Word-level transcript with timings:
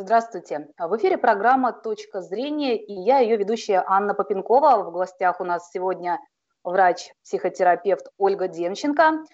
Здравствуйте. 0.00 0.68
В 0.78 0.96
эфире 0.96 1.18
программа 1.18 1.72
«Точка 1.72 2.22
зрения» 2.22 2.76
и 2.76 2.92
я, 2.92 3.18
ее 3.18 3.36
ведущая 3.36 3.82
Анна 3.84 4.14
Попенкова. 4.14 4.84
В 4.84 4.92
гостях 4.92 5.40
у 5.40 5.44
нас 5.44 5.72
сегодня 5.72 6.20
врач-психотерапевт 6.62 8.06
Ольга 8.16 8.46
Демченко. 8.46 9.24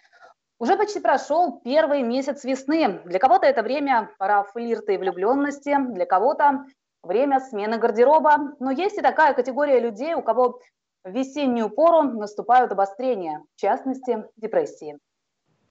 Уже 0.58 0.78
почти 0.78 1.00
прошел 1.00 1.60
первый 1.62 2.00
месяц 2.00 2.44
весны. 2.44 3.02
Для 3.04 3.18
кого-то 3.18 3.44
это 3.44 3.62
время 3.62 4.08
пора 4.16 4.42
флирта 4.42 4.92
и 4.92 4.96
влюбленности, 4.96 5.76
для 5.90 6.06
кого-то 6.06 6.64
время 7.02 7.40
смены 7.40 7.76
гардероба. 7.76 8.54
Но 8.58 8.70
есть 8.70 8.96
и 8.96 9.02
такая 9.02 9.34
категория 9.34 9.80
людей, 9.80 10.14
у 10.14 10.22
кого 10.22 10.60
в 11.04 11.10
весеннюю 11.10 11.68
пору 11.68 12.04
наступают 12.04 12.72
обострения, 12.72 13.44
в 13.54 13.60
частности, 13.60 14.24
депрессии. 14.36 14.98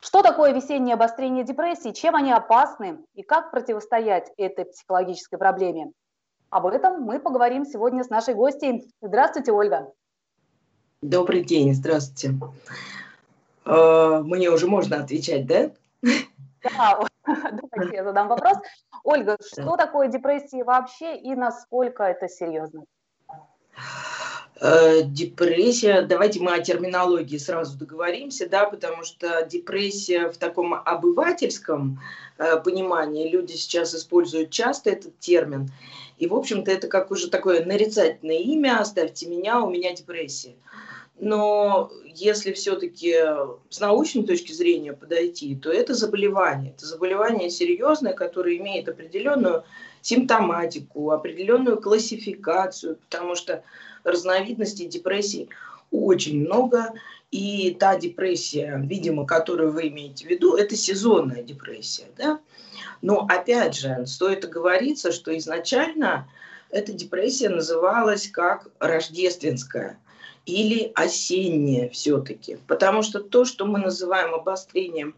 Что 0.04 0.22
такое 0.22 0.52
весеннее 0.52 0.96
обострение 0.96 1.46
депрессии, 1.46 1.92
чем 1.94 2.18
они 2.18 2.34
опасны 2.34 2.98
и 3.14 3.24
как 3.24 3.52
противостоять 3.52 4.34
этой 4.36 4.66
психологической 4.66 5.40
проблеме? 5.40 5.94
Об 6.50 6.66
этом 6.66 7.04
мы 7.04 7.22
поговорим 7.22 7.66
сегодня 7.66 8.04
с 8.04 8.10
нашей 8.10 8.34
гостьей. 8.34 8.92
Здравствуйте, 9.02 9.54
Ольга. 9.54 9.94
Добрый 11.02 11.46
день, 11.46 11.74
здравствуйте. 11.74 12.38
Э, 13.64 14.22
мне 14.26 14.50
уже 14.50 14.68
можно 14.68 14.98
отвечать, 14.98 15.48
да? 15.48 15.72
Да, 16.64 17.00
давайте 17.26 17.96
я 17.96 18.04
задам 18.04 18.28
вопрос. 18.28 18.58
Ольга, 19.06 19.38
что 19.40 19.78
такое 19.78 20.10
депрессия 20.10 20.66
вообще 20.66 21.16
и 21.16 21.34
насколько 21.34 22.04
это 22.04 22.28
серьезно? 22.28 22.84
Э, 24.66 25.02
депрессия, 25.04 26.04
давайте 26.04 26.40
мы 26.40 26.54
о 26.54 26.62
терминологии 26.62 27.38
сразу 27.38 27.78
договоримся, 27.78 28.48
да, 28.48 28.64
потому 28.64 29.04
что 29.04 29.46
депрессия 29.46 30.30
в 30.30 30.38
таком 30.38 30.74
обывательском 30.74 32.00
э, 32.38 32.62
понимании, 32.64 33.30
люди 33.30 33.52
сейчас 33.52 33.94
используют 33.94 34.52
часто 34.52 34.90
этот 34.90 35.20
термин, 35.20 35.70
и, 36.18 36.28
в 36.28 36.34
общем-то, 36.34 36.72
это 36.72 36.88
как 36.88 37.12
уже 37.12 37.30
такое 37.30 37.66
нарицательное 37.66 38.38
имя, 38.38 38.80
оставьте 38.80 39.28
меня, 39.28 39.60
у 39.60 39.70
меня 39.70 39.94
депрессия. 39.94 40.56
Но 41.20 41.92
если 42.06 42.54
все-таки 42.54 43.16
с 43.70 43.82
научной 43.82 44.24
точки 44.24 44.54
зрения 44.54 44.94
подойти, 44.94 45.58
то 45.58 45.74
это 45.74 45.94
заболевание. 45.94 46.72
Это 46.72 46.86
заболевание 46.86 47.50
серьезное, 47.50 48.14
которое 48.14 48.56
имеет 48.58 48.88
определенную 48.88 49.66
симптоматику, 50.04 51.10
определенную 51.10 51.82
классификацию, 51.82 52.98
потому 52.98 53.36
что 53.36 53.64
разновидностей 54.04 54.86
депрессии 54.86 55.50
очень 55.90 56.46
много. 56.46 56.94
И 57.32 57.76
та 57.80 57.98
депрессия, 57.98 58.80
видимо, 58.84 59.26
которую 59.26 59.72
вы 59.72 59.88
имеете 59.88 60.28
в 60.28 60.30
виду, 60.30 60.56
это 60.56 60.76
сезонная 60.76 61.42
депрессия. 61.42 62.06
Да? 62.16 62.40
Но 63.02 63.26
опять 63.28 63.76
же, 63.76 64.06
стоит 64.06 64.46
оговориться, 64.46 65.12
что 65.12 65.36
изначально 65.36 66.28
эта 66.70 66.94
депрессия 66.94 67.50
называлась 67.50 68.28
как 68.28 68.68
рождественская 68.80 70.00
или 70.46 70.92
осенняя 70.94 71.90
все-таки. 71.90 72.58
Потому 72.68 73.02
что 73.02 73.20
то, 73.20 73.46
что 73.46 73.66
мы 73.66 73.80
называем 73.80 74.36
обострением 74.36 75.16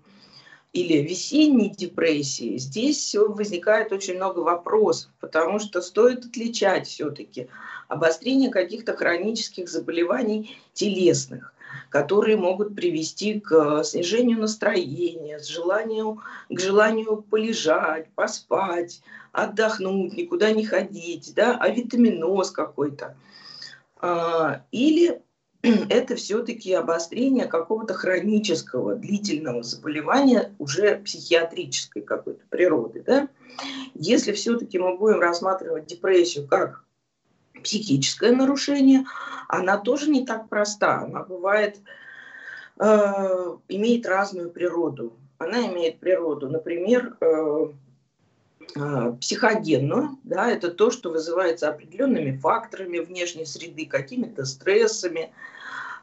или 0.75 1.01
весенней 1.01 1.69
депрессии, 1.69 2.57
здесь 2.57 3.15
возникает 3.15 3.93
очень 3.93 4.15
много 4.15 4.39
вопросов, 4.39 5.09
потому 5.21 5.57
что 5.59 5.81
стоит 5.81 6.25
отличать 6.25 6.85
все-таки 6.87 7.47
обострение 7.87 8.51
каких-то 8.51 8.93
хронических 8.93 9.69
заболеваний 9.69 10.57
телесных, 10.73 11.53
которые 11.89 12.35
могут 12.35 12.75
привести 12.75 13.39
к 13.39 13.85
снижению 13.85 14.39
настроения, 14.41 15.39
с 15.39 15.47
желанием, 15.47 16.19
к 16.49 16.59
желанию 16.59 17.21
полежать, 17.21 18.09
поспать, 18.13 19.01
отдохнуть, 19.31 20.17
никуда 20.17 20.51
не 20.51 20.65
ходить, 20.65 21.31
да, 21.33 21.57
а 21.57 21.69
витаминоз 21.69 22.51
какой-то. 22.51 23.15
А, 24.01 24.61
или 24.73 25.21
это 25.89 26.15
все-таки 26.15 26.73
обострение 26.73 27.45
какого-то 27.45 27.93
хронического, 27.93 28.95
длительного 28.95 29.63
заболевания 29.63 30.53
уже 30.59 30.97
психиатрической 30.97 32.01
какой-то 32.01 32.43
природы. 32.49 33.03
Да? 33.05 33.27
Если 33.93 34.31
все-таки 34.33 34.77
мы 34.77 34.97
будем 34.97 35.19
рассматривать 35.19 35.87
депрессию 35.87 36.47
как 36.47 36.83
психическое 37.63 38.31
нарушение, 38.31 39.05
она 39.47 39.77
тоже 39.77 40.09
не 40.09 40.25
так 40.25 40.49
проста. 40.49 41.01
Она 41.01 41.23
бывает, 41.23 41.77
э, 42.79 43.57
имеет 43.69 44.05
разную 44.05 44.51
природу. 44.51 45.13
Она 45.37 45.65
имеет 45.67 45.99
природу, 45.99 46.49
например, 46.49 47.17
э, 47.19 47.67
э, 48.75 49.13
психогенную, 49.19 50.17
да, 50.23 50.49
это 50.49 50.69
то, 50.71 50.91
что 50.91 51.09
вызывается 51.09 51.69
определенными 51.69 52.37
факторами 52.37 52.99
внешней 52.99 53.45
среды, 53.45 53.85
какими-то 53.85 54.45
стрессами, 54.45 55.31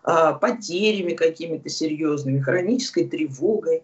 потерями 0.02 1.14
какими-то 1.14 1.68
серьезными, 1.68 2.40
хронической 2.40 3.08
тревогой. 3.08 3.82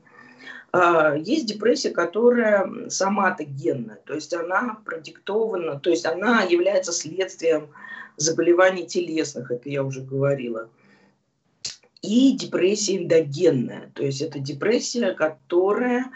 А, 0.73 1.15
есть 1.15 1.47
депрессия, 1.47 1.91
которая 1.91 2.89
соматогенная, 2.91 4.01
то 4.05 4.15
есть 4.15 4.35
она 4.35 4.79
продиктована, 4.85 5.81
то 5.81 5.91
есть 5.91 6.05
она 6.05 6.43
является 6.43 6.93
следствием 6.93 7.69
заболеваний 8.17 8.87
телесных, 8.87 9.51
это 9.51 9.69
я 9.71 9.83
уже 9.83 10.03
говорила. 10.03 10.69
И 12.03 12.37
депрессия 12.37 12.99
эндогенная, 12.99 13.91
то 13.95 14.05
есть 14.05 14.21
это 14.21 14.39
депрессия, 14.39 15.13
которая 15.15 16.11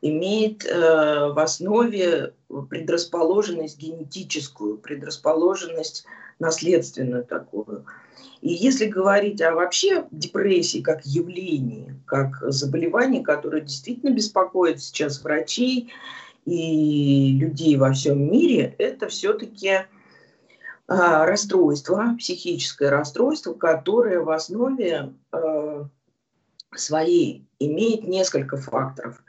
имеет 0.00 0.64
э, 0.64 1.28
в 1.32 1.38
основе 1.38 2.34
предрасположенность 2.68 3.78
генетическую, 3.78 4.78
предрасположенность 4.78 6.04
наследственную 6.38 7.24
такую. 7.24 7.84
И 8.40 8.52
если 8.52 8.86
говорить 8.86 9.42
о 9.42 9.52
вообще 9.52 10.06
депрессии 10.10 10.80
как 10.80 11.04
явлении, 11.04 11.94
как 12.06 12.36
заболевании, 12.40 13.22
которое 13.22 13.60
действительно 13.60 14.10
беспокоит 14.10 14.80
сейчас 14.80 15.22
врачей 15.22 15.92
и 16.46 17.36
людей 17.38 17.76
во 17.76 17.92
всем 17.92 18.30
мире, 18.32 18.74
это 18.78 19.08
все-таки 19.08 19.80
а, 20.88 21.26
расстройство, 21.26 22.16
психическое 22.18 22.88
расстройство, 22.88 23.52
которое 23.52 24.20
в 24.20 24.30
основе 24.30 25.14
а, 25.30 25.86
своей 26.74 27.46
имеет 27.58 28.04
несколько 28.04 28.56
факторов. 28.56 29.22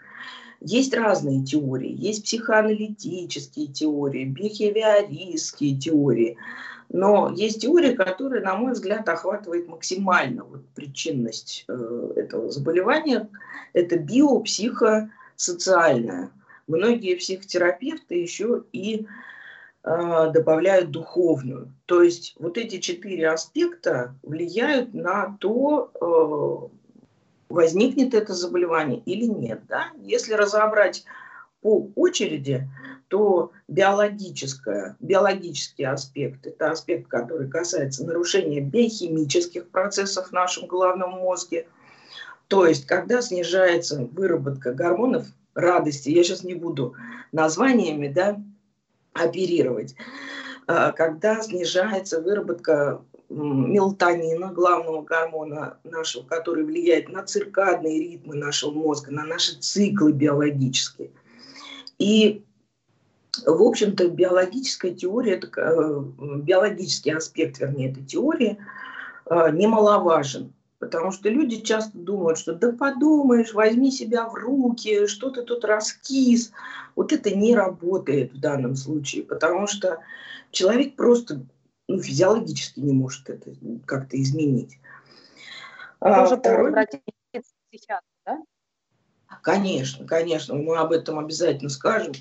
Есть 0.61 0.93
разные 0.93 1.43
теории, 1.43 1.91
есть 1.91 2.23
психоаналитические 2.23 3.67
теории, 3.67 4.25
бихевиористские 4.25 5.77
теории– 5.77 6.37
но 6.93 7.31
есть 7.33 7.61
теория, 7.61 7.93
которая, 7.93 8.41
на 8.41 8.55
мой 8.55 8.73
взгляд, 8.73 9.07
охватывает 9.07 9.69
максимально 9.69 10.43
вот 10.43 10.67
причинность 10.75 11.63
э, 11.67 12.13
этого 12.17 12.51
заболевания. 12.51 13.29
Это 13.71 13.97
биопсихосоциальная. 13.97 16.31
Многие 16.67 17.15
психотерапевты 17.15 18.15
еще 18.15 18.65
и 18.73 19.07
э, 19.83 20.31
добавляют 20.33 20.91
духовную. 20.91 21.71
То 21.85 22.03
есть 22.03 22.35
вот 22.39 22.57
эти 22.57 22.79
четыре 22.79 23.29
аспекта 23.29 24.13
влияют 24.21 24.93
на 24.93 25.37
то, 25.39 25.91
э, 25.93 26.57
возникнет 27.51 28.13
это 28.13 28.33
заболевание 28.33 28.99
или 28.99 29.25
нет. 29.25 29.61
Да? 29.67 29.87
Если 30.01 30.33
разобрать 30.33 31.03
по 31.61 31.89
очереди, 31.95 32.67
то 33.07 33.51
биологическое, 33.67 34.95
биологический 34.99 35.83
аспект– 35.83 36.45
это 36.47 36.71
аспект, 36.71 37.07
который 37.07 37.49
касается 37.49 38.05
нарушения 38.05 38.61
биохимических 38.61 39.69
процессов 39.69 40.29
в 40.29 40.31
нашем 40.31 40.65
головном 40.67 41.11
мозге. 41.11 41.67
То 42.47 42.65
есть, 42.65 42.85
когда 42.85 43.21
снижается 43.21 44.05
выработка 44.11 44.73
гормонов 44.73 45.27
радости, 45.53 46.09
я 46.09 46.23
сейчас 46.23 46.43
не 46.43 46.53
буду 46.53 46.95
названиями 47.31 48.07
да, 48.07 48.41
оперировать, 49.13 49.95
когда 50.95 51.41
снижается 51.41 52.21
выработка 52.21 53.01
мелатонина, 53.29 54.51
главного 54.51 55.01
гормона 55.03 55.77
нашего, 55.83 56.23
который 56.23 56.63
влияет 56.63 57.09
на 57.09 57.23
циркадные 57.23 57.99
ритмы 57.99 58.35
нашего 58.35 58.71
мозга, 58.71 59.11
на 59.11 59.23
наши 59.23 59.57
циклы 59.59 60.11
биологические. 60.11 61.11
И 61.97 62.43
в 63.45 63.61
общем-то, 63.63 64.09
биологическая 64.09 64.93
теория, 64.93 65.39
э, 65.39 66.01
биологический 66.37 67.11
аспект, 67.11 67.59
вернее, 67.59 67.91
этой 67.91 68.03
теории 68.03 68.57
э, 69.29 69.51
немаловажен. 69.51 70.53
Потому 70.81 71.11
что 71.11 71.29
люди 71.29 71.61
часто 71.61 71.95
думают, 71.95 72.39
что 72.39 72.55
да 72.55 72.71
подумаешь, 72.71 73.53
возьми 73.53 73.91
себя 73.91 74.27
в 74.27 74.33
руки, 74.33 75.05
что 75.05 75.29
ты 75.29 75.43
тут 75.43 75.63
раскис. 75.63 76.51
Вот 76.95 77.13
это 77.13 77.29
не 77.35 77.53
работает 77.55 78.33
в 78.33 78.39
данном 78.39 78.75
случае, 78.75 79.21
потому 79.23 79.67
что 79.67 79.99
человек 80.49 80.95
просто 80.95 81.45
ну, 81.87 82.01
физиологически 82.01 82.79
не 82.79 82.93
может 82.93 83.29
это 83.29 83.51
как-то 83.85 84.19
изменить. 84.19 84.79
А, 85.99 86.25
второй... 86.25 86.73
психиатру, 87.69 88.07
да? 88.25 88.39
Конечно, 89.43 90.07
конечно, 90.07 90.55
мы 90.55 90.77
об 90.77 90.93
этом 90.93 91.19
обязательно 91.19 91.69
скажем. 91.69 92.13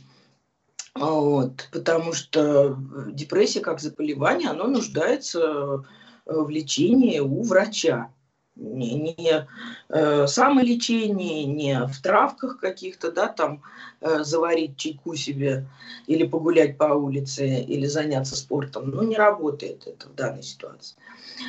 Вот, 0.95 1.67
потому 1.73 2.13
что 2.13 2.77
депрессия 3.07 3.61
как 3.61 3.81
заболевание, 3.81 4.51
оно 4.51 4.67
нуждается 4.67 5.83
в 6.27 6.51
лечении 6.51 7.21
у 7.21 7.43
врача. 7.43 8.13
Не, 8.57 8.95
не 8.95 9.47
э, 9.89 10.27
самолечение, 10.27 11.45
не 11.45 11.87
в 11.87 12.03
травках 12.03 12.59
каких-то, 12.59 13.11
да, 13.11 13.29
там 13.29 13.63
э, 14.01 14.23
заварить 14.23 14.77
чайку 14.77 15.15
себе 15.15 15.67
или 16.07 16.27
погулять 16.27 16.77
по 16.77 16.85
улице 16.85 17.63
или 17.63 17.87
заняться 17.87 18.37
спортом. 18.37 18.91
Ну, 18.91 19.03
не 19.03 19.17
работает 19.17 19.87
это 19.87 20.09
в 20.09 20.15
данной 20.15 20.43
ситуации. 20.43 20.97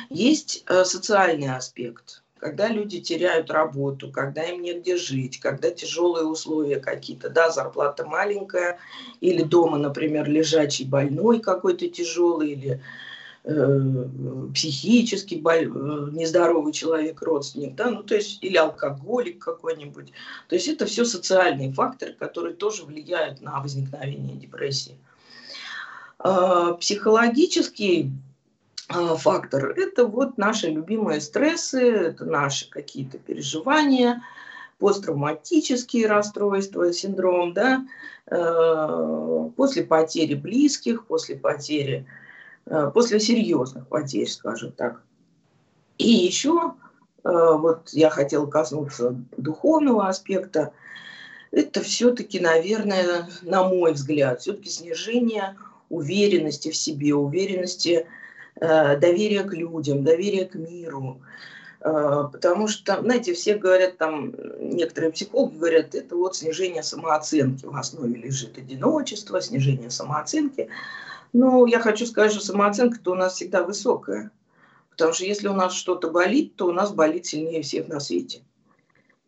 Есть 0.08 0.64
э, 0.68 0.84
социальный 0.84 1.54
аспект– 1.54 2.22
когда 2.42 2.66
люди 2.66 2.98
теряют 2.98 3.52
работу, 3.52 4.10
когда 4.10 4.42
им 4.42 4.62
негде 4.62 4.96
жить, 4.96 5.38
когда 5.38 5.70
тяжелые 5.70 6.26
условия 6.26 6.80
какие-то, 6.80 7.30
да, 7.30 7.50
зарплата 7.50 8.04
маленькая, 8.04 8.80
или 9.20 9.44
дома, 9.44 9.78
например, 9.78 10.28
лежачий 10.28 10.84
больной 10.84 11.38
какой-то 11.38 11.88
тяжелый, 11.88 12.50
или 12.50 12.82
психически 13.44 15.34
боль, 15.34 15.64
э, 15.64 16.10
нездоровый 16.12 16.72
человек, 16.72 17.20
родственник, 17.22 17.74
да, 17.74 17.90
ну 17.90 18.04
то 18.04 18.14
есть 18.14 18.38
или 18.42 18.56
алкоголик 18.56 19.40
какой-нибудь. 19.40 20.12
То 20.48 20.54
есть 20.54 20.68
это 20.68 20.86
все 20.86 21.04
социальные 21.04 21.72
факторы, 21.72 22.12
которые 22.12 22.54
тоже 22.54 22.84
влияют 22.84 23.40
на 23.40 23.60
возникновение 23.60 24.36
депрессии. 24.36 24.96
Э, 26.22 26.76
психологический 26.78 28.12
а, 28.88 29.16
фактор. 29.16 29.70
Это 29.70 30.06
вот 30.06 30.38
наши 30.38 30.68
любимые 30.68 31.20
стрессы, 31.20 31.80
это 31.80 32.24
наши 32.24 32.70
какие-то 32.70 33.18
переживания, 33.18 34.22
посттравматические 34.78 36.06
расстройства, 36.06 36.92
синдром, 36.92 37.54
да, 37.54 37.84
э, 38.26 39.50
после 39.56 39.82
потери 39.82 40.34
близких, 40.34 41.06
после 41.06 41.36
потери, 41.36 42.06
э, 42.06 42.21
после 42.64 43.20
серьезных 43.20 43.86
потерь, 43.88 44.28
скажем 44.28 44.72
так. 44.72 45.02
И 45.98 46.10
еще, 46.10 46.74
э, 47.24 47.28
вот 47.28 47.90
я 47.92 48.10
хотела 48.10 48.46
коснуться 48.46 49.14
духовного 49.36 50.08
аспекта, 50.08 50.72
это 51.50 51.82
все-таки, 51.82 52.40
наверное, 52.40 53.28
на 53.42 53.68
мой 53.68 53.92
взгляд, 53.92 54.40
все-таки 54.40 54.70
снижение 54.70 55.56
уверенности 55.90 56.70
в 56.70 56.76
себе, 56.76 57.14
уверенности 57.14 58.06
Э, 58.60 58.96
доверие 58.96 59.42
к 59.44 59.52
людям, 59.54 60.04
доверие 60.04 60.44
к 60.44 60.54
миру. 60.54 61.20
Э, 61.80 62.28
потому 62.30 62.68
что, 62.68 63.00
знаете, 63.00 63.34
все 63.34 63.56
говорят, 63.56 63.96
там, 63.96 64.34
некоторые 64.60 65.10
психологи 65.10 65.56
говорят, 65.56 65.94
это 65.94 66.14
вот 66.16 66.36
снижение 66.36 66.82
самооценки. 66.82 67.64
В 67.64 67.74
основе 67.74 68.14
лежит 68.14 68.58
одиночество, 68.58 69.40
снижение 69.40 69.90
самооценки. 69.90 70.68
Но 71.32 71.66
я 71.66 71.80
хочу 71.80 72.06
сказать, 72.06 72.32
что 72.32 72.44
самооценка-то 72.44 73.12
у 73.12 73.14
нас 73.14 73.34
всегда 73.34 73.62
высокая. 73.62 74.30
Потому 74.90 75.14
что 75.14 75.24
если 75.24 75.48
у 75.48 75.54
нас 75.54 75.72
что-то 75.72 76.10
болит, 76.10 76.56
то 76.56 76.66
у 76.66 76.72
нас 76.72 76.92
болит 76.92 77.24
сильнее 77.24 77.62
всех 77.62 77.88
на 77.88 78.00
свете. 78.00 78.42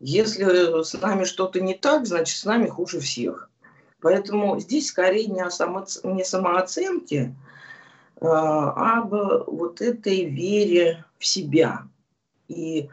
Если 0.01 0.83
с 0.83 0.93
нами 1.01 1.25
что-то 1.25 1.61
не 1.61 1.75
так, 1.75 2.07
значит, 2.07 2.37
с 2.37 2.45
нами 2.45 2.67
хуже 2.69 3.01
всех. 3.01 3.51
Поэтому 4.01 4.61
здесь 4.61 4.89
скорее 4.89 5.27
не 5.27 5.41
о 5.41 5.51
само... 5.51 5.87
не 6.03 6.25
самооценке, 6.25 7.35
а, 8.21 8.99
об 8.99 9.15
вот 9.47 9.81
этой 9.81 10.27
вере 10.27 11.07
в 11.19 11.25
себя. 11.25 11.89
И 12.49 12.91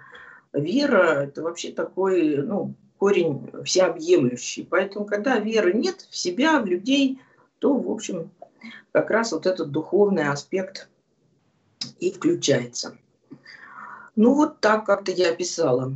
вера– 0.53 1.23
это 1.23 1.41
вообще 1.41 1.73
такой 1.73 2.37
ну, 2.37 2.75
корень 2.97 3.51
всеобъемлющий. 3.65 4.63
Поэтому, 4.63 5.05
когда 5.05 5.37
веры 5.37 5.73
нет 5.73 6.07
в 6.09 6.15
себя, 6.15 6.61
в 6.61 6.65
людей, 6.65 7.19
то, 7.59 7.75
в 7.77 7.91
общем, 7.91 8.31
как 8.91 9.09
раз 9.09 9.31
вот 9.31 9.45
этот 9.45 9.71
духовный 9.71 10.29
аспект 10.29 10.89
и 11.99 12.11
включается. 12.11 12.97
Ну, 14.15 14.35
вот 14.35 14.59
так 14.59 14.85
как-то 14.85 15.11
я 15.11 15.31
описала. 15.31 15.91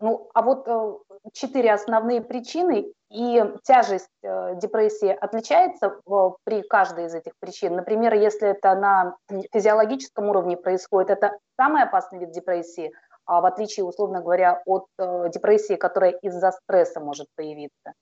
Ну, 0.00 0.28
а 0.34 0.42
вот 0.42 0.66
э, 0.66 0.92
четыре 1.32 1.72
основные 1.72 2.20
причины, 2.20 2.92
и 3.12 3.44
тяжесть 3.62 4.08
э, 4.22 4.56
депрессии 4.56 5.10
отличается 5.10 6.00
при 6.44 6.62
каждой 6.62 7.06
из 7.06 7.14
этих 7.14 7.32
причин. 7.38 7.76
Например, 7.76 8.14
если 8.14 8.48
это 8.48 8.74
на 8.74 9.16
физиологическом 9.52 10.30
уровне 10.30 10.56
происходит, 10.56 11.10
это 11.10 11.38
самый 11.56 11.82
опасный 11.82 12.20
вид 12.20 12.32
депрессии, 12.32 12.90
а 13.26 13.42
в 13.42 13.44
отличие, 13.44 13.84
условно 13.84 14.22
говоря, 14.22 14.62
от 14.64 14.86
э, 14.98 15.28
депрессии, 15.32 15.74
которая 15.74 16.12
из-за 16.22 16.52
стресса 16.52 17.00
может 17.00 17.28
появиться. 17.36 17.92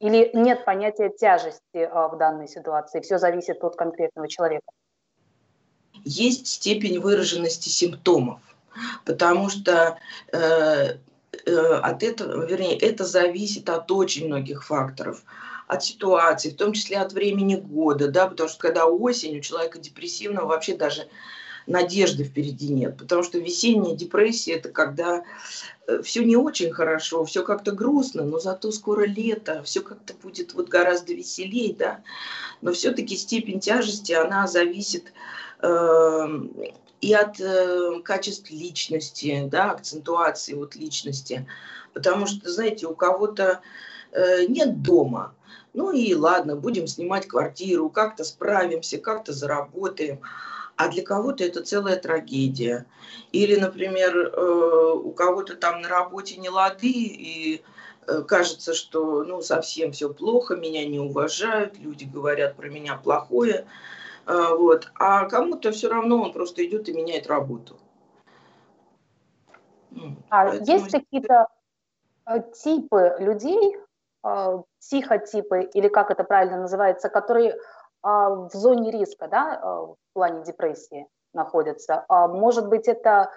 Или 0.00 0.30
нет 0.34 0.64
понятия 0.64 1.08
тяжести 1.08 1.88
в 1.92 2.16
данной 2.18 2.48
ситуации, 2.48 3.00
все 3.00 3.18
зависит 3.18 3.62
от 3.62 3.76
конкретного 3.76 4.28
человека. 4.28 4.66
Есть 6.04 6.46
степень 6.46 6.98
выраженности 6.98 7.68
симптомов, 7.68 8.40
потому 9.04 9.48
что 9.48 9.96
э, 10.32 10.98
Э, 11.46 11.80
от 11.82 12.02
этого, 12.02 12.44
вернее, 12.46 12.78
это 12.78 13.04
зависит 13.04 13.68
от 13.68 13.90
очень 13.90 14.26
многих 14.26 14.64
факторов, 14.64 15.22
от 15.66 15.84
ситуации, 15.84 16.50
в 16.50 16.56
том 16.56 16.72
числе 16.72 16.98
от 16.98 17.12
времени 17.12 17.56
года, 17.56 18.08
да, 18.08 18.26
потому 18.26 18.48
что 18.48 18.58
когда 18.58 18.86
осень, 18.86 19.38
у 19.38 19.40
человека 19.40 19.78
депрессивного 19.78 20.46
вообще 20.46 20.76
даже 20.76 21.08
надежды 21.66 22.24
впереди 22.24 22.68
нет, 22.68 22.96
потому 22.96 23.22
что 23.22 23.38
весенняя 23.38 23.96
депрессия– 23.96 24.52
это 24.54 24.68
когда 24.68 25.24
э, 25.86 26.02
все 26.02 26.24
не 26.24 26.36
очень 26.36 26.72
хорошо, 26.72 27.24
все 27.24 27.42
как-то 27.42 27.72
грустно, 27.72 28.24
но 28.24 28.38
зато 28.38 28.70
скоро 28.72 29.04
лето, 29.06 29.62
все 29.64 29.80
как-то 29.80 30.14
будет 30.14 30.54
вот 30.54 30.68
гораздо 30.68 31.14
веселее, 31.14 31.74
да, 31.74 32.02
но 32.60 32.72
все-таки 32.72 33.16
степень 33.16 33.60
тяжести, 33.60 34.12
она 34.12 34.46
зависит 34.46 35.12
э, 35.60 36.28
и 37.00 37.12
от 37.12 37.38
э, 37.40 38.00
качеств 38.02 38.50
личности, 38.50 39.46
да, 39.50 39.72
акцентуации 39.72 40.54
вот 40.54 40.74
личности. 40.74 41.46
Потому 41.92 42.26
что, 42.26 42.50
знаете, 42.50 42.86
у 42.86 42.94
кого-то 42.94 43.60
э, 44.12 44.46
нет 44.46 44.82
дома, 44.82 45.34
ну 45.74 45.90
и 45.90 46.14
ладно, 46.14 46.56
будем 46.56 46.86
снимать 46.86 47.26
квартиру, 47.26 47.90
как-то 47.90 48.24
справимся, 48.24 48.98
как-то 48.98 49.32
заработаем. 49.32 50.20
А 50.76 50.88
для 50.88 51.04
кого-то 51.04 51.44
это 51.44 51.62
целая 51.62 51.96
трагедия. 51.96 52.86
Или, 53.32 53.56
например, 53.56 54.16
э, 54.16 54.92
у 54.94 55.12
кого-то 55.12 55.54
там 55.54 55.82
на 55.82 55.88
работе 55.88 56.36
не 56.36 56.48
лады, 56.48 56.90
и 56.90 57.62
э, 58.06 58.22
кажется, 58.22 58.74
что 58.74 59.22
ну, 59.22 59.40
совсем 59.40 59.92
все 59.92 60.12
плохо, 60.12 60.56
меня 60.56 60.84
не 60.86 60.98
уважают, 60.98 61.78
люди 61.78 62.04
говорят 62.04 62.56
про 62.56 62.68
меня 62.68 62.96
плохое. 62.96 63.66
А, 64.26 64.54
вот. 64.54 64.90
А 64.94 65.28
кому-то 65.28 65.70
все 65.70 65.88
равно 65.88 66.22
он 66.22 66.32
просто 66.32 66.64
идет 66.64 66.88
и 66.88 66.92
меняет 66.92 67.26
работу. 67.28 67.76
А 70.28 70.46
Поэтому... 70.46 70.66
есть 70.66 70.90
какие-то 70.90 71.46
э, 72.26 72.40
типы 72.52 73.16
людей, 73.20 73.76
э, 74.24 74.62
психотипы, 74.80 75.70
или 75.72 75.88
как 75.88 76.10
это 76.10 76.24
правильно 76.24 76.58
называется, 76.58 77.08
которые 77.08 77.56
в 78.04 78.50
зоне 78.52 78.90
риска, 78.90 79.28
да, 79.28 79.60
э, 79.60 79.66
в 79.66 79.96
плане 80.12 80.44
депрессии 80.44 81.06
находятся. 81.32 82.04
А, 82.08 82.28
может 82.28 82.68
быть, 82.68 82.88
это 82.88 83.30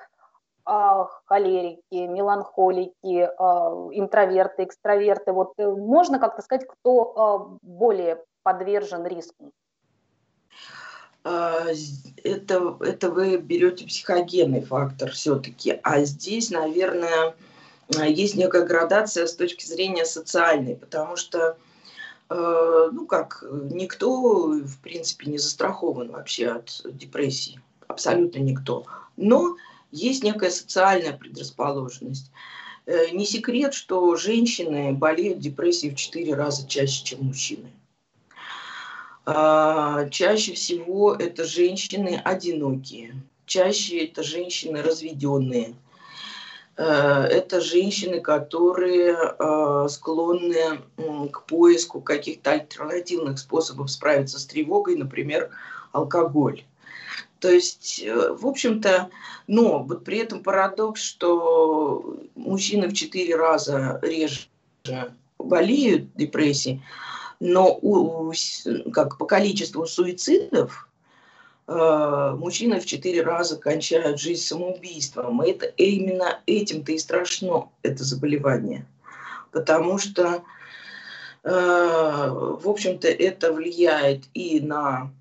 холерики, 0.65 1.81
меланхолики, 1.93 3.23
интроверты, 3.97 4.65
экстраверты. 4.65 5.31
Вот 5.31 5.53
можно 5.57 6.19
как-то 6.19 6.41
сказать, 6.41 6.67
кто 6.67 7.57
более 7.61 8.21
подвержен 8.43 9.05
риску? 9.05 9.53
А, 11.23 11.67
это, 12.23 12.77
это 12.79 13.11
вы 13.11 13.37
берете 13.37 13.85
психогенный 13.85 14.61
фактор 14.61 15.11
все-таки. 15.11 15.79
А 15.83 16.01
здесь, 16.01 16.51
наверное, 16.51 17.35
есть 17.89 18.35
некая 18.35 18.65
градация 18.65 19.27
с 19.27 19.35
точки 19.35 19.65
зрения 19.65 20.05
социальной, 20.05 20.75
потому 20.75 21.17
что, 21.17 21.39
э, 21.39 21.55
ну 22.29 23.05
как, 23.07 23.43
никто, 23.71 24.49
в 24.49 24.79
принципе, 24.81 25.29
не 25.29 25.37
застрахован 25.37 26.11
вообще 26.11 26.47
от 26.47 26.81
депрессии. 26.85 27.61
Абсолютно 27.87 28.39
никто. 28.39 28.85
Но 29.15 29.55
есть 29.91 30.23
некая 30.23 30.51
социальная 30.51 31.13
предрасположенность. 31.13 32.31
Э, 32.85 33.11
не 33.11 33.25
секрет, 33.25 33.73
что 33.73 34.15
женщины 34.15 34.93
болеют 34.93 35.39
депрессией 35.39 35.93
в 35.93 35.97
4 35.97 36.33
раза 36.35 36.67
чаще, 36.67 37.03
чем 37.03 37.25
мужчины. 37.25 37.71
А, 39.25 40.07
чаще 40.09 40.53
всего 40.53 41.13
это 41.13 41.43
женщины 41.43 42.21
одинокие, 42.23 43.15
чаще 43.45 44.05
это 44.05 44.23
женщины 44.23 44.81
разведенные. 44.81 45.75
Э, 46.77 47.23
это 47.23 47.59
женщины, 47.59 48.21
которые 48.21 49.17
э, 49.17 49.87
склонны 49.89 50.79
к 51.31 51.43
поиску 51.45 52.01
каких-то 52.01 52.51
альтернативных 52.51 53.39
способов 53.39 53.89
справиться 53.89 54.39
с 54.39 54.45
тревогой, 54.45 54.95
например, 54.95 55.49
алкоголь. 55.91 56.63
То 57.39 57.49
есть, 57.49 58.03
э, 58.05 58.31
в 58.31 58.45
общем-то, 58.45 59.09
но 59.47 59.83
вот 59.83 60.05
при 60.05 60.19
этом 60.19 60.43
парадокс, 60.43 61.01
что 61.01 62.19
мужчины 62.35 62.87
в 62.87 62.93
четыре 62.93 63.35
раза 63.35 63.99
реже 64.03 64.47
болеют 65.39 66.13
депрессией, 66.15 66.81
Но 67.39 67.77
у, 67.81 68.33
как 68.91 69.17
по 69.17 69.25
количеству 69.25 69.85
суицидов 69.85 70.86
мужчины 71.67 72.79
в 72.79 72.85
четыре 72.85 73.23
раза 73.23 73.57
кончают 73.57 74.19
жизнь 74.19 74.43
самоубийством. 74.43 75.43
И 75.43 75.51
это 75.51 75.65
именно 75.65 76.39
этим-то 76.45 76.93
и 76.93 76.97
страшно, 76.97 77.69
это 77.83 78.03
заболевание. 78.03 78.85
Потому 79.51 79.97
что, 79.97 80.43
э, 81.43 81.49
в 81.51 82.69
общем-то, 82.69 83.07
это 83.07 83.51
влияет 83.51 84.23
и 84.33 84.59
на... 84.61 85.11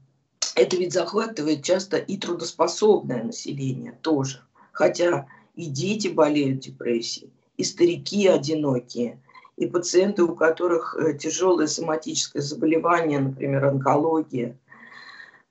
Это 0.54 0.76
ведь 0.76 0.92
захватывает 0.92 1.64
часто 1.64 1.96
и 1.96 2.16
трудоспособное 2.16 3.24
население 3.24 3.92
тоже. 4.00 4.40
Хотя 4.72 5.26
и 5.54 5.66
дети 5.66 6.08
болеют 6.08 6.60
депрессией, 6.60 7.30
и 7.56 7.64
старики 7.64 8.28
одинокие, 8.28 9.18
и 9.56 9.66
пациенты, 9.66 10.22
у 10.22 10.34
которых 10.36 10.96
э, 10.96 11.14
тяжелое 11.14 11.66
соматическое 11.66 12.42
заболевание, 12.42 13.18
например, 13.18 13.64
онкология. 13.64 14.56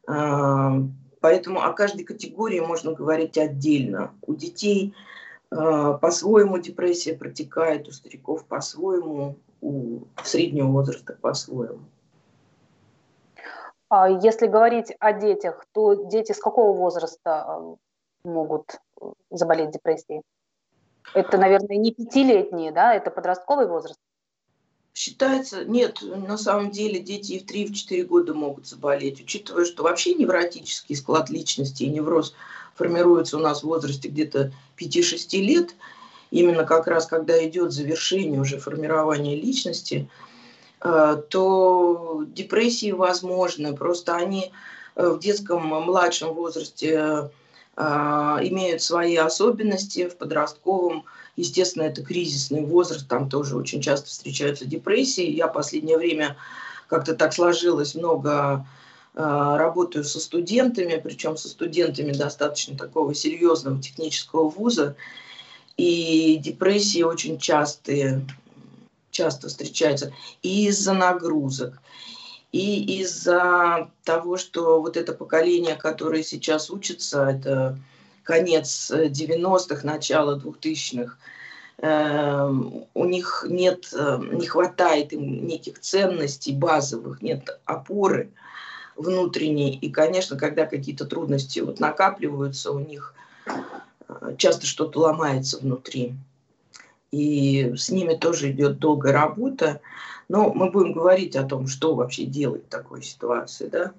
А, 0.07 0.73
поэтому 1.19 1.61
о 1.61 1.73
каждой 1.73 2.03
категории 2.03 2.59
можно 2.59 2.93
говорить 2.93 3.37
отдельно. 3.37 4.13
У 4.21 4.33
детей 4.33 4.93
а, 5.51 5.93
по-своему 5.93 6.57
депрессия 6.57 7.13
протекает, 7.13 7.87
у 7.87 7.91
стариков 7.91 8.45
по-своему, 8.45 9.37
у 9.61 10.01
среднего 10.23 10.67
возраста 10.67 11.17
по-своему. 11.19 11.79
А 13.89 14.09
если 14.09 14.47
говорить 14.47 14.93
о 14.99 15.13
детях, 15.13 15.65
то 15.71 15.93
дети 15.93 16.31
с 16.31 16.39
какого 16.39 16.75
возраста 16.75 17.77
могут 18.23 18.79
заболеть 19.29 19.71
депрессией? 19.71 20.21
Это, 21.13 21.37
наверное, 21.37 21.77
не 21.77 21.93
пятилетние, 21.93 22.71
да, 22.71 22.93
это 22.93 23.11
подростковый 23.11 23.67
возраст? 23.67 23.99
Считается, 24.95 25.65
нет, 25.65 25.99
на 26.01 26.37
самом 26.37 26.71
деле 26.71 27.01
дети 27.01 27.33
и 27.33 27.39
в 27.39 27.45
3 27.45 27.73
4 27.73 28.05
года 28.05 28.33
могут 28.33 28.65
заболеть, 28.65 29.19
учитывая, 29.19 29.65
что 29.65 29.83
вообще 29.83 30.13
невротический 30.13 30.95
склад 30.95 31.29
личности 31.29 31.83
и 31.83 31.89
невроз 31.89 32.33
формируется 32.75 33.35
у 33.35 33.41
нас 33.41 33.59
в 33.59 33.65
возрасте 33.65 34.07
где-то 34.07 34.53
5-6 34.79 35.37
лет, 35.41 35.75
именно 36.31 36.63
как 36.63 36.87
раз 36.87 37.07
когда 37.07 37.45
идет 37.45 37.73
завершение 37.73 38.39
уже 38.39 38.57
формирования 38.57 39.35
личности, 39.35 40.09
э, 40.79 41.21
то 41.29 42.23
депрессии 42.27 42.91
возможны, 42.91 43.75
просто 43.75 44.15
они 44.15 44.53
э, 44.95 45.09
в 45.09 45.19
детском 45.19 45.67
младшем 45.67 46.33
возрасте 46.33 47.29
а, 47.77 48.39
имеют 48.41 48.81
свои 48.81 49.17
особенности 49.17 50.07
в 50.07 50.15
подростковом. 50.15 51.03
Естественно, 51.35 51.83
это 51.83 52.03
кризисный 52.03 52.61
возраст, 52.61 53.07
там 53.07 53.29
тоже 53.29 53.57
очень 53.57 53.81
часто 53.81 54.07
встречаются 54.07 54.65
депрессии. 54.65 55.29
Я 55.29 55.47
последнее 55.47 55.97
время 55.97 56.37
как-то 56.87 57.13
так 57.13 57.33
сложилось, 57.33 57.95
много 57.95 58.65
а, 59.15 59.57
работаю 59.57 60.03
со 60.03 60.19
студентами, 60.19 60.99
причем 61.01 61.37
со 61.37 61.49
студентами 61.49 62.11
достаточно 62.11 62.77
такого 62.77 63.13
серьезного 63.13 63.81
технического 63.81 64.49
вуза. 64.49 64.95
И 65.77 66.37
депрессии 66.37 67.01
очень 67.01 67.37
частые, 67.37 68.25
часто 69.11 69.49
встречаются 69.49 70.13
и 70.41 70.67
из-за 70.67 70.93
нагрузок, 70.93 71.81
и 72.53 73.01
из-за 73.01 73.89
того, 74.05 74.37
что 74.37 74.79
вот 74.81 74.95
это 74.95 75.11
поколение, 75.11 75.75
которое 75.75 76.23
сейчас 76.23 76.69
учится, 76.69 77.25
это 77.25 77.77
конец 78.25 78.91
90-х, 78.91 79.85
начало 79.85 80.37
2000-х, 80.37 81.15
эм, 81.77 82.85
у 82.93 83.05
них 83.05 83.45
нет, 83.47 83.89
э, 83.93 84.19
не 84.33 84.47
хватает 84.47 85.13
им 85.13 85.47
неких 85.47 85.79
ценностей 85.79 86.53
базовых, 86.53 87.21
нет 87.21 87.61
опоры 87.65 88.31
внутренней. 88.97 89.77
И, 89.77 89.91
конечно, 89.91 90.37
когда 90.37 90.65
какие-то 90.65 91.05
трудности 91.05 91.59
вот 91.59 91.79
накапливаются, 91.79 92.71
у 92.71 92.79
них 92.79 93.13
э, 93.45 94.35
часто 94.37 94.65
что-то 94.65 95.01
ломается 95.01 95.59
внутри. 95.59 96.15
И 97.11 97.73
с 97.77 97.89
ними 97.89 98.15
тоже 98.15 98.51
идет 98.51 98.79
долгая 98.79 99.13
работа. 99.13 99.81
Но 100.27 100.51
мы 100.51 100.71
будем 100.71 100.93
говорить 100.93 101.35
о 101.35 101.43
том, 101.43 101.67
что 101.67 101.93
вообще 101.93 102.25
делать 102.25 102.65
в 102.65 102.69
такой 102.69 103.03
ситуации, 103.03 103.67
да? 103.67 103.93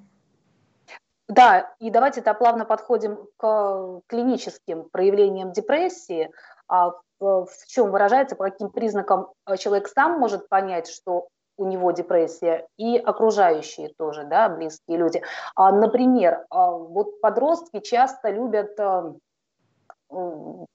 Да, 1.29 1.75
и 1.81 1.91
давайте 1.91 2.21
-то 2.21 2.35
плавно 2.35 2.65
подходим 2.65 3.19
к 3.37 4.01
клиническим 4.07 4.89
проявлениям 4.91 5.53
депрессии. 5.53 6.31
А 6.69 6.93
в 7.19 7.49
чем 7.67 7.91
выражается, 7.91 8.37
по 8.37 8.45
каким 8.45 8.71
признакам 8.71 9.33
человек 9.59 9.89
сам 9.89 10.19
может 10.19 10.49
понять, 10.49 10.89
что 10.89 11.29
у 11.59 11.67
него 11.67 11.91
депрессия, 11.91 12.67
и 12.77 12.99
окружающие 12.99 13.89
тоже, 13.97 14.25
да, 14.25 14.49
близкие 14.49 14.99
люди. 14.99 15.23
А, 15.55 15.73
например, 15.73 16.45
а, 16.51 16.71
вот 16.73 17.21
подростки 17.21 17.81
часто 17.81 18.29
любят 18.29 18.79
а, 18.79 19.15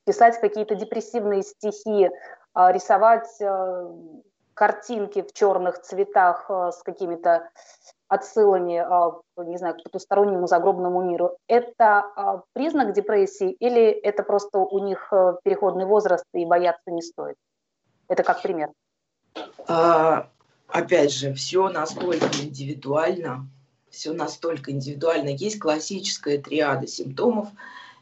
писать 0.06 0.40
какие-то 0.42 0.76
депрессивные 0.76 1.44
стихи, 1.44 2.10
рисовать 2.54 3.30
картинки 4.54 5.22
в 5.22 5.34
черных 5.34 5.82
цветах 5.82 6.46
э, 6.50 6.72
с 6.72 6.84
какими-то 6.84 7.50
отсылами, 8.12 8.80
э, 8.80 9.44
не 9.46 9.58
знаю, 9.58 9.76
к 9.76 9.84
потустороннему 9.84 10.48
загробному 10.48 11.02
миру, 11.04 11.38
это 11.48 12.04
э, 12.16 12.22
признак 12.54 12.94
депрессии 12.94 13.52
или 13.52 13.84
это 13.90 14.24
просто 14.24 14.60
у 14.60 14.86
них 14.86 15.12
переходный 15.44 15.86
возраст 15.86 16.26
и 16.34 16.46
бояться 16.46 16.92
не 16.92 17.02
стоит? 17.02 17.36
Это 18.08 18.24
как 18.24 18.42
пример. 18.42 18.70
А, 19.68 20.28
опять 20.68 21.14
же, 21.14 21.34
все 21.34 21.70
настолько 21.70 22.28
индивидуально, 22.42 23.48
все 23.90 24.12
настолько 24.12 24.72
индивидуально. 24.72 25.30
Есть 25.30 25.60
классическая 25.60 26.38
триада 26.38 26.88
симптомов 26.88 27.48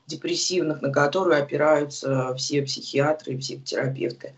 депрессивных, 0.08 0.82
на 0.82 0.92
которую 0.92 1.38
опираются 1.42 2.34
все 2.36 2.64
психиатры 2.64 3.34
и 3.34 3.38
психотерапевты 3.38 4.34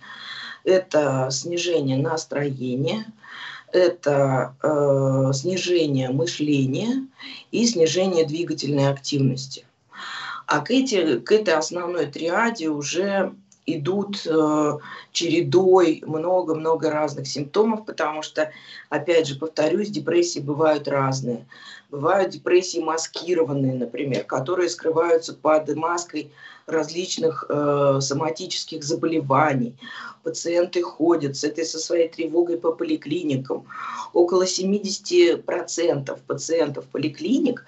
это 0.63 1.29
снижение 1.31 1.97
настроения, 1.97 3.05
это 3.73 4.55
э, 4.61 5.33
снижение 5.33 6.09
мышления 6.09 7.07
и 7.51 7.65
снижение 7.65 8.25
двигательной 8.25 8.89
активности. 8.89 9.65
А 10.47 10.59
к, 10.59 10.71
эти, 10.71 11.19
к 11.19 11.31
этой 11.31 11.53
основной 11.53 12.07
триаде 12.07 12.69
уже 12.69 13.33
идут 13.77 14.25
э, 14.25 14.77
чередой 15.11 16.03
много-много 16.05 16.89
разных 16.89 17.27
симптомов, 17.27 17.85
потому 17.85 18.21
что, 18.21 18.51
опять 18.89 19.27
же, 19.27 19.35
повторюсь, 19.35 19.89
депрессии 19.89 20.39
бывают 20.39 20.87
разные. 20.87 21.45
Бывают 21.89 22.31
депрессии 22.31 22.79
маскированные, 22.79 23.73
например, 23.73 24.23
которые 24.23 24.69
скрываются 24.69 25.33
под 25.33 25.75
маской 25.75 26.31
различных 26.65 27.45
э, 27.49 27.99
соматических 28.01 28.83
заболеваний. 28.83 29.75
Пациенты 30.23 30.81
ходят 30.81 31.35
с 31.35 31.43
этой 31.43 31.65
со 31.65 31.79
своей 31.79 32.07
тревогой 32.07 32.57
по 32.57 32.71
поликлиникам. 32.71 33.65
Около 34.13 34.43
70% 34.43 36.19
пациентов 36.25 36.85
поликлиник, 36.85 37.65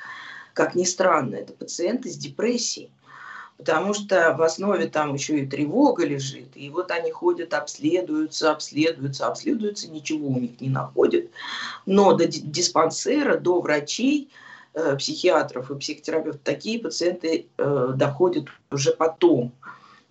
как 0.54 0.76
ни 0.76 0.84
странно, 0.84 1.36
это 1.36 1.54
пациенты 1.54 2.10
с 2.10 2.16
депрессией 2.16 2.92
потому 3.58 3.94
что 3.94 4.36
в 4.38 4.42
основе 4.42 4.88
там 4.88 5.14
еще 5.14 5.40
и 5.40 5.46
тревога 5.46 6.06
лежит, 6.06 6.50
и 6.56 6.70
вот 6.70 6.92
они 6.92 7.12
ходят, 7.12 7.54
обследуются, 7.54 8.52
обследуются, 8.52 9.28
обследуются, 9.28 9.90
ничего 9.90 10.28
у 10.28 10.40
них 10.40 10.60
не 10.62 10.70
находят, 10.70 11.26
но 11.86 12.14
до 12.14 12.28
диспансера, 12.28 13.38
до 13.38 13.62
врачей, 13.62 14.30
э, 14.74 14.96
психиатров 14.98 15.72
и 15.72 15.80
психотерапевтов 15.80 16.42
такие 16.44 16.80
пациенты 16.80 17.48
э, 17.58 17.94
доходят 17.96 18.48
уже 18.72 18.92
потом. 18.92 19.52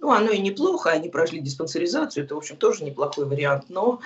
Ну, 0.03 0.11
оно 0.11 0.33
и 0.33 0.39
неплохо, 0.41 0.91
они 0.91 1.09
прошли 1.09 1.39
диспансеризацию, 1.39 2.25
это, 2.25 2.35
в 2.35 2.39
общем, 2.39 2.57
тоже 2.57 2.83
неплохой 2.83 3.25
вариант, 3.25 3.67
но 3.69 4.01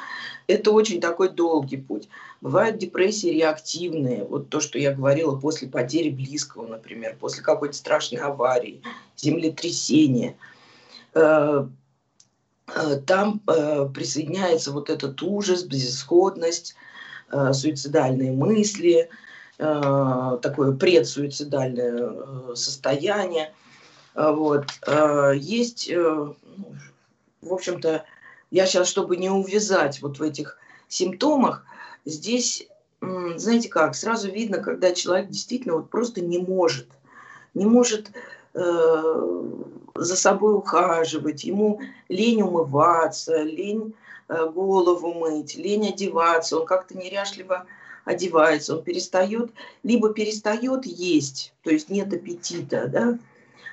это 0.46 0.70
очень 0.70 1.00
такой 1.00 1.30
долгий 1.30 1.78
путь. 1.78 2.10
Бывают 2.42 2.76
депрессии 2.76 3.28
реактивные, 3.28 4.22
вот 4.22 4.50
то, 4.50 4.60
что 4.60 4.78
я 4.78 4.92
говорила, 4.92 5.40
после 5.40 5.68
потери 5.68 6.10
близкого, 6.10 6.66
например, 6.66 7.16
после 7.18 7.42
какой-то 7.42 7.74
страшной 7.74 8.20
аварии, 8.20 8.82
землетрясения. 9.16 10.36
Э, 11.14 11.66
э, 12.66 12.96
там 13.06 13.40
э, 13.46 13.88
присоединяется 13.88 14.72
вот 14.72 14.90
этот 14.90 15.22
ужас, 15.22 15.62
безысходность, 15.62 16.76
суицидальные 17.30 18.30
мысли, 18.30 19.08
такое 19.56 20.72
предсуицидальное 20.76 22.54
состояние– 22.54 23.52
вот. 24.16 24.66
А, 24.87 25.30
есть, 25.32 25.90
э, 25.90 25.94
ну, 25.94 26.35
в 27.42 27.52
общем-то, 27.52 28.04
я 28.50 28.66
сейчас, 28.66 28.88
чтобы 28.88 29.16
не 29.16 29.28
увязать 29.30 30.00
вот 30.00 30.18
в 30.18 30.23
этих 30.23 30.58
симптомах, 30.88 31.64
здесь, 32.06 32.66
знаете 33.00 33.68
как, 33.68 33.94
сразу 33.94 34.30
видно, 34.30 34.58
когда 34.58 34.92
человек 34.92 35.28
действительно 35.28 35.76
вот 35.76 35.90
просто 35.90 36.23
не 36.23 36.38
может, 36.38 36.88
не 37.52 37.66
может 37.66 38.11
э, 38.54 39.50
за 39.94 40.16
собой 40.16 40.54
ухаживать, 40.54 41.44
ему 41.44 41.80
лень 42.08 42.42
умываться, 42.42 43.42
лень 43.42 43.94
э, 44.28 44.46
голову 44.49 45.12
мыть, 45.12 45.56
лень 45.56 45.88
одеваться, 45.88 46.58
он 46.58 46.66
как-то 46.66 46.96
неряшливо 46.96 47.66
одевается, 48.04 48.76
он 48.76 48.82
перестает, 48.82 49.50
либо 49.82 50.14
перестает 50.14 50.87
есть, 50.87 51.52
то 51.62 51.70
есть 51.70 51.90
нет 51.90 52.12
аппетита, 52.14 52.88
да, 52.88 53.18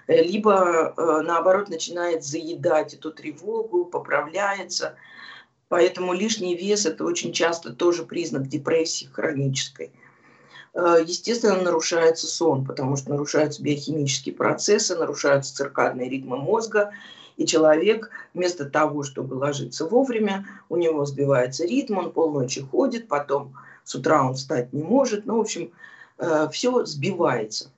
либо 0.07 0.93
э, 0.95 1.21
наоборот 1.21 1.69
начинает 1.69 2.23
заедать 2.23 2.93
эту 2.93 3.11
тревогу, 3.11 3.85
поправляется. 3.85 4.95
Поэтому 5.69 6.13
лишний 6.13 6.55
вес– 6.55 6.85
это 6.87 7.03
очень 7.03 7.31
часто 7.33 7.73
тоже 7.73 8.03
признак 8.03 8.47
депрессии 8.47 9.05
хронической. 9.05 9.91
Э, 10.73 10.97
естественно, 11.05 11.61
нарушается 11.61 12.27
сон, 12.27 12.65
потому 12.65 12.97
что 12.97 13.11
нарушаются 13.11 13.61
биохимические 13.61 14.35
процессы, 14.35 14.95
нарушаются 14.95 15.55
циркадные 15.55 16.09
ритмы 16.09 16.37
мозга, 16.37 16.91
и 17.37 17.45
человек 17.45 18.09
вместо 18.33 18.65
того, 18.65 19.03
чтобы 19.03 19.35
ложиться 19.35 19.85
вовремя, 19.87 20.45
у 20.69 20.75
него 20.75 21.05
сбивается 21.05 21.65
ритм, 21.65 21.97
он 21.97 22.11
полночи 22.11 22.61
ходит, 22.61 23.07
потом 23.07 23.55
с 23.83 23.95
утра 23.95 24.23
он 24.23 24.35
встать 24.35 24.73
не 24.73 24.83
может. 24.83 25.25
Ну, 25.25 25.37
в 25.37 25.41
общем, 25.41 25.71
э, 26.17 26.47
все 26.51 26.85
сбивается. 26.85 27.71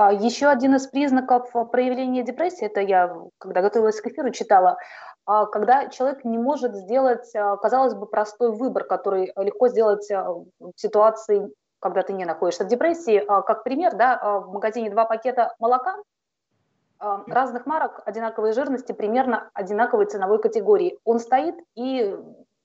А 0.00 0.14
Еще 0.14 0.46
один 0.46 0.76
из 0.76 0.86
признаков 0.86 1.52
проявления 1.70 2.22
депрессии, 2.22 2.64
это 2.64 2.80
я, 2.80 3.14
когда 3.36 3.60
готовилась 3.60 4.00
к 4.00 4.06
эфиру, 4.06 4.30
читала, 4.30 4.78
а, 5.26 5.44
когда 5.44 5.88
человек 5.88 6.24
не 6.24 6.38
может 6.38 6.74
сделать, 6.74 7.30
а, 7.36 7.58
казалось 7.58 7.92
бы, 7.92 8.06
простой 8.06 8.50
выбор, 8.50 8.84
который 8.84 9.30
легко 9.36 9.68
сделать 9.68 10.08
в 10.08 10.72
ситуации, 10.76 11.52
когда 11.80 12.00
ты 12.00 12.14
не 12.14 12.24
находишься 12.24 12.64
в 12.64 12.68
депрессии. 12.68 13.22
Как 13.26 13.62
пример, 13.62 13.94
да, 13.94 14.40
в 14.40 14.50
магазине 14.50 14.88
два 14.88 15.04
пакета 15.04 15.54
молока 15.58 15.96
разных 16.98 17.66
марок, 17.66 18.00
одинаковой 18.06 18.52
жирности, 18.52 18.92
примерно 18.92 19.50
одинаковой 19.52 20.06
ценовой 20.06 20.40
категории. 20.40 20.98
Он 21.04 21.18
стоит 21.18 21.56
и 21.74 22.16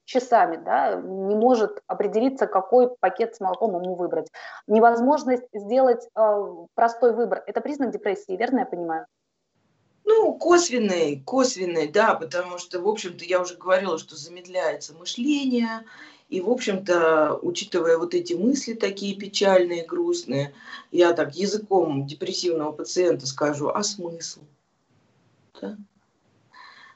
часами, 0.05 0.57
да, 0.57 0.95
не 0.95 1.35
может 1.35 1.81
определиться, 1.87 2.47
какой 2.47 2.89
пакет 2.99 3.35
с 3.35 3.39
молоком 3.39 3.81
ему 3.81 3.95
выбрать. 3.95 4.27
Невозможность 4.67 5.45
сделать 5.53 6.07
э, 6.15 6.45
простой 6.75 7.13
выбор– 7.13 7.43
это 7.47 7.61
признак 7.61 7.91
депрессии, 7.91 8.37
верно 8.37 8.59
я 8.59 8.65
понимаю? 8.65 9.07
Ну, 10.05 10.35
косвенный, 10.35 11.21
косвенный, 11.25 11.87
да, 11.87 12.13
потому 12.13 12.59
что, 12.59 12.79
в 12.79 12.87
общем-то, 12.87 13.25
я 13.25 13.41
уже 13.41 13.55
говорила, 13.55 13.97
что 13.97 14.15
замедляется 14.15 14.93
мышление, 14.93 15.83
и, 16.29 16.41
в 16.41 16.49
общем-то, 16.49 17.39
учитывая 17.41 17.97
вот 17.97 18.13
эти 18.13 18.33
мысли 18.33 18.73
такие 18.73 19.15
печальные, 19.15 19.85
грустные, 19.85 20.53
я 20.91 21.13
так 21.13 21.35
языком 21.35 22.05
депрессивного 22.05 22.71
пациента 22.71 23.25
скажу, 23.27 23.69
а 23.69 23.83
смысл? 23.83 24.41
Да? 25.59 25.77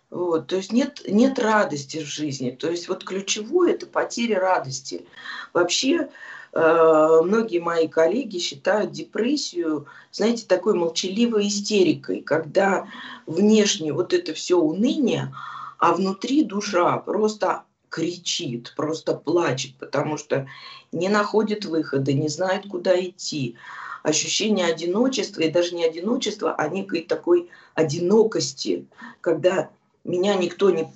Вот, 0.09 0.47
то 0.47 0.55
есть 0.55 0.71
нет, 0.71 1.01
нет 1.07 1.37
радости 1.37 1.97
в 1.97 2.07
жизни. 2.07 2.49
То 2.49 2.69
есть 2.69 2.87
вот 2.87 3.03
ключевое– 3.03 3.73
это 3.73 3.85
потеря 3.85 4.39
радости. 4.39 5.05
Вообще 5.53 6.09
э, 6.51 7.21
многие 7.23 7.59
мои 7.59 7.87
коллеги 7.87 8.39
считают 8.39 8.91
депрессию, 8.91 9.85
знаете, 10.11 10.47
такой 10.47 10.73
молчаливой 10.73 11.47
истерикой, 11.47 12.21
когда 12.21 12.87
внешне 13.27 13.93
вот 13.93 14.13
это 14.13 14.33
все 14.33 14.57
уныние, 14.57 15.33
а 15.77 15.93
внутри 15.93 16.43
душа 16.43 16.97
просто 16.97 17.63
кричит, 17.89 18.73
просто 18.75 19.13
плачет, 19.13 19.75
потому 19.79 20.17
что 20.17 20.47
не 20.91 21.09
находит 21.09 21.65
выхода, 21.65 22.13
не 22.13 22.29
знает, 22.29 22.67
куда 22.67 22.99
идти. 22.99 23.57
Ощущение 24.01 24.65
одиночества, 24.65 25.41
и 25.41 25.51
даже 25.51 25.75
не 25.75 25.85
одиночества, 25.85 26.55
а 26.55 26.67
некой 26.67 27.01
такой 27.01 27.49
одинокости, 27.75 28.85
когда 29.21 29.69
меня 30.03 30.35
никто 30.35 30.69
не... 30.69 30.91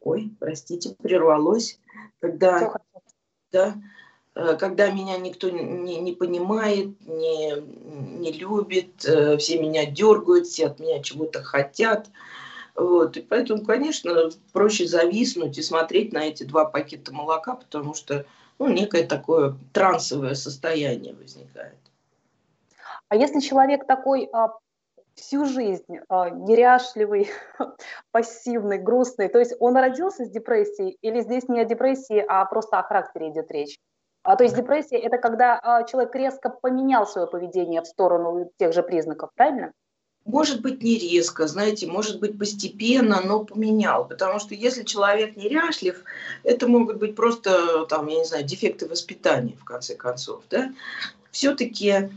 Ой, 0.00 0.32
простите, 0.38 0.94
прервалось. 1.02 1.78
Когда, 2.20 2.74
да, 3.52 3.74
э, 4.34 4.56
когда 4.56 4.90
меня 4.90 5.18
никто 5.18 5.50
не, 5.50 6.00
не 6.00 6.12
понимает, 6.12 7.00
не, 7.06 7.60
не 8.18 8.32
любит, 8.32 9.04
э, 9.04 9.36
все 9.36 9.60
меня 9.60 9.86
дергают, 9.86 10.46
все 10.46 10.66
от 10.66 10.80
меня 10.80 11.02
чего-то 11.02 11.42
хотят. 11.42 12.10
Вот. 12.74 13.16
И 13.16 13.22
поэтому, 13.22 13.64
конечно, 13.64 14.30
проще 14.52 14.86
зависнуть 14.86 15.58
и 15.58 15.62
смотреть 15.62 16.12
на 16.12 16.24
эти 16.24 16.44
два 16.44 16.64
пакета 16.64 17.12
молока, 17.12 17.54
потому 17.54 17.94
что 17.94 18.24
ну, 18.58 18.68
некое 18.68 19.06
такое 19.06 19.56
трансовое 19.72 20.34
состояние 20.34 21.14
возникает. 21.14 21.78
А 23.08 23.16
если 23.16 23.40
человек 23.40 23.86
такой 23.86 24.28
а, 24.32 24.52
всю 25.14 25.44
жизнь 25.44 25.96
э, 25.96 26.30
неряшливый, 26.30 27.30
пассивный, 28.12 28.78
грустный. 28.78 29.28
То 29.28 29.38
есть 29.38 29.54
он 29.60 29.76
родился 29.76 30.24
с 30.24 30.30
депрессией 30.30 30.96
или 31.02 31.20
здесь 31.20 31.48
не 31.48 31.60
о 31.60 31.64
депрессии, 31.64 32.24
а 32.26 32.44
просто 32.44 32.78
о 32.78 32.82
характере 32.82 33.30
идет 33.30 33.50
речь? 33.50 33.78
А, 34.22 34.36
то 34.36 34.44
есть 34.44 34.54
депрессия– 34.54 34.98
это 34.98 35.18
когда 35.18 35.58
а, 35.62 35.84
человек 35.84 36.14
резко 36.14 36.50
поменял 36.50 37.06
свое 37.06 37.26
поведение 37.26 37.80
в 37.80 37.86
сторону 37.86 38.50
тех 38.58 38.72
же 38.72 38.82
признаков, 38.82 39.30
правильно? 39.34 39.72
Может 40.26 40.60
быть, 40.60 40.82
не 40.82 40.98
резко, 40.98 41.46
знаете, 41.46 41.86
может 41.86 42.20
быть, 42.20 42.38
постепенно, 42.38 43.22
но 43.24 43.44
поменял. 43.44 44.06
Потому 44.06 44.38
что 44.38 44.54
если 44.54 44.82
человек 44.82 45.36
неряшлив, 45.36 46.04
это 46.44 46.68
могут 46.68 46.98
быть 46.98 47.16
просто, 47.16 47.86
там, 47.86 48.06
я 48.08 48.18
не 48.18 48.24
знаю, 48.24 48.44
дефекты 48.44 48.86
воспитания, 48.86 49.56
в 49.56 49.64
конце 49.64 49.94
концов. 49.94 50.44
Да? 50.50 50.72
Все-таки 51.30 52.10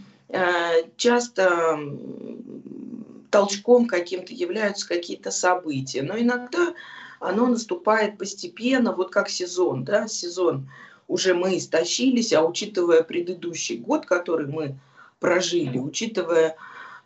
часто 0.97 1.79
толчком 3.29 3.87
каким-то 3.87 4.33
являются 4.33 4.87
какие-то 4.87 5.31
события. 5.31 6.03
Но 6.03 6.17
иногда 6.17 6.73
оно 7.19 7.47
наступает 7.47 8.17
постепенно, 8.17 8.93
вот 8.93 9.11
как 9.11 9.29
сезон, 9.29 9.83
да, 9.83 10.07
сезон 10.07 10.69
уже 11.07 11.33
мы 11.33 11.57
истощились, 11.57 12.33
а 12.33 12.43
учитывая 12.43 13.03
предыдущий 13.03 13.77
год, 13.77 14.05
который 14.05 14.47
мы 14.47 14.77
прожили, 15.19 15.77
учитывая 15.77 16.55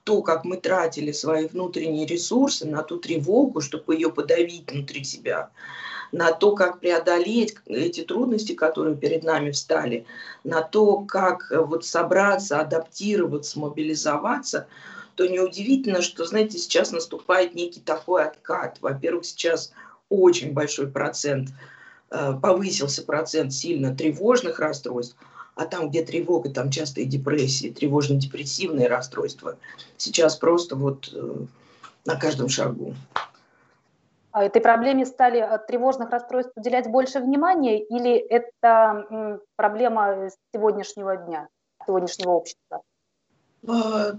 то, 0.03 0.21
как 0.21 0.45
мы 0.45 0.57
тратили 0.57 1.11
свои 1.11 1.47
внутренние 1.47 2.05
ресурсы 2.05 2.65
на 2.65 2.81
ту 2.83 2.97
тревогу, 2.97 3.61
чтобы 3.61 3.95
ее 3.95 4.09
подавить 4.09 4.71
внутри 4.71 5.03
себя, 5.03 5.49
на 6.11 6.31
то, 6.31 6.53
как 6.53 6.79
преодолеть 6.79 7.55
эти 7.65 8.03
трудности, 8.03 8.53
которые 8.53 8.95
перед 8.95 9.23
нами 9.23 9.51
встали, 9.51 10.05
на 10.43 10.61
то, 10.61 10.99
как 10.99 11.51
вот 11.51 11.85
собраться, 11.85 12.59
адаптироваться, 12.59 13.59
мобилизоваться– 13.59 14.67
то 15.17 15.25
неудивительно, 15.25 16.03
что, 16.03 16.25
знаете, 16.25 16.59
сейчас 16.59 16.91
наступает 16.91 17.55
некий 17.55 17.79
такой 17.79 18.23
откат. 18.23 18.77
Во-первых, 18.81 19.25
сейчас 19.25 19.73
очень 20.09 20.53
большой 20.53 20.87
процент, 20.87 21.49
э, 22.11 22.33
повысился 22.39 23.03
процент 23.03 23.51
сильно 23.51 23.95
тревожных 23.95 24.59
расстройств, 24.59 25.17
а 25.55 25.65
там, 25.65 25.89
где 25.89 26.03
тревога, 26.03 26.51
там 26.51 26.69
часто 26.69 27.01
и 27.01 27.05
депрессии, 27.05 27.71
тревожно-депрессивные 27.71 28.87
расстройства. 28.87 29.57
Сейчас 29.97 30.35
просто 30.35 30.75
вот 30.75 31.11
э, 31.11 31.35
на 32.05 32.15
каждом 32.15 32.47
шагу. 32.47 32.93
А 34.37 34.43
этой 34.43 34.61
проблеме 34.61 35.03
стали 35.03 35.39
от 35.39 35.65
тревожных 35.65 36.11
расстройств 36.11 36.51
уделять 36.55 36.87
больше 36.87 37.19
внимания 37.19 37.83
или 37.83 38.13
это 38.13 39.39
проблема 39.55 40.29
сегодняшнего 40.53 41.17
дня, 41.17 41.47
сегодняшнего 41.87 42.33
общества? 42.33 42.83
А, 43.67 44.11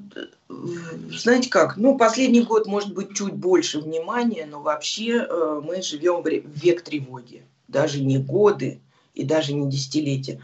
знаете 0.48 1.48
как, 1.48 1.76
ну, 1.76 1.96
последний 1.96 2.42
год 2.42 2.66
может 2.66 2.92
быть 2.94 3.14
чуть 3.14 3.34
больше 3.34 3.78
внимания, 3.78 4.44
но 4.44 4.60
вообще 4.60 5.18
э, 5.18 5.60
мы 5.64 5.82
живем 5.82 6.22
в 6.22 6.26
век 6.26 6.82
тревоги. 6.82 7.46
Даже 7.68 8.02
не 8.02 8.18
годы 8.18 8.80
и 9.14 9.24
даже 9.24 9.52
не 9.52 9.70
десятилетия, 9.70 10.40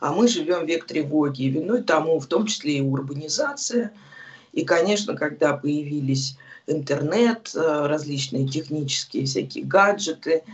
а 0.00 0.12
мы 0.12 0.28
живем 0.28 0.66
век 0.66 0.84
тревоги. 0.84 1.44
Виной 1.44 1.82
тому 1.82 2.20
в 2.20 2.26
том 2.26 2.44
числе 2.44 2.76
и 2.76 2.82
урбанизация. 2.82 3.90
И, 4.52 4.66
конечно, 4.66 5.16
когда 5.16 5.56
появились 5.56 6.36
интернет, 6.66 7.52
э, 7.54 7.86
различные 7.86 8.48
технические 8.48 9.26
всякие 9.26 9.64
гаджеты, 9.64 10.44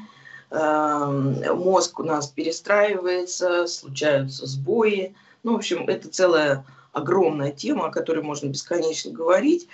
э, 0.50 1.52
мозг 1.54 2.00
у 2.00 2.02
нас 2.02 2.26
перестраивается, 2.28 3.66
случаются 3.66 4.46
сбои. 4.46 5.14
Ну, 5.42 5.52
в 5.52 5.56
общем, 5.56 5.88
это 5.88 6.08
целая 6.08 6.64
огромная 6.92 7.52
тема, 7.52 7.86
о 7.86 7.92
которой 7.92 8.22
можно 8.22 8.48
бесконечно 8.48 9.12
говорить, 9.12 9.68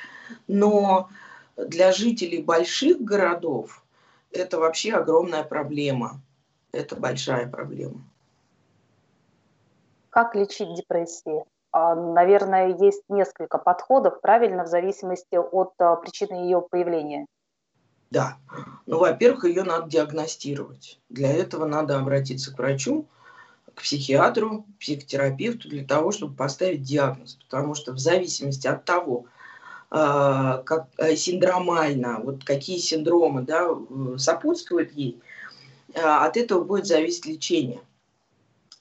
но 0.47 1.09
для 1.57 1.93
жителей 1.93 2.43
больших 2.43 3.01
городов 3.01 3.83
это 4.31 4.59
вообще 4.59 4.93
огромная 4.93 5.45
проблема. 5.45 6.21
Это 6.73 6.97
большая 6.97 7.49
проблема. 7.49 8.05
Как 10.11 10.35
лечить 10.35 10.75
депрессию? 10.75 11.47
А, 11.79 11.95
наверное, 11.95 12.75
есть 12.75 13.03
несколько 13.11 13.59
подходов, 13.59 14.23
правильно, 14.23 14.65
в 14.65 14.67
зависимости 14.67 15.37
от 15.37 15.75
а, 15.77 15.97
причины 15.97 16.37
ее 16.37 16.63
появления. 16.63 17.27
Да. 18.11 18.39
Ну, 18.87 18.99
во-первых, 18.99 19.45
ее 19.45 19.63
надо 19.63 19.87
диагностировать. 19.87 20.99
Для 21.11 21.31
этого 21.31 21.67
надо 21.67 21.99
обратиться 21.99 22.55
к 22.55 22.57
врачу, 22.57 23.05
к 23.75 23.83
психиатру, 23.83 24.65
психотерапевту 24.81 25.69
для 25.69 25.85
того, 25.85 26.13
чтобы 26.13 26.35
поставить 26.35 26.81
диагноз. 26.81 27.35
Потому 27.35 27.75
что 27.75 27.93
в 27.93 27.99
зависимости 27.99 28.67
от 28.67 28.87
того, 28.87 29.27
а, 29.91 30.63
как 30.63 30.87
э, 30.97 31.15
синдромально, 31.15 32.21
вот 32.23 32.43
какие 32.43 32.79
синдромы 32.79 33.43
да, 33.43 33.69
сопутствуют 34.17 34.93
ей, 34.93 35.21
от 35.95 36.39
этого 36.39 36.65
будет 36.65 36.87
зависеть 36.87 37.27
лечение. 37.27 37.83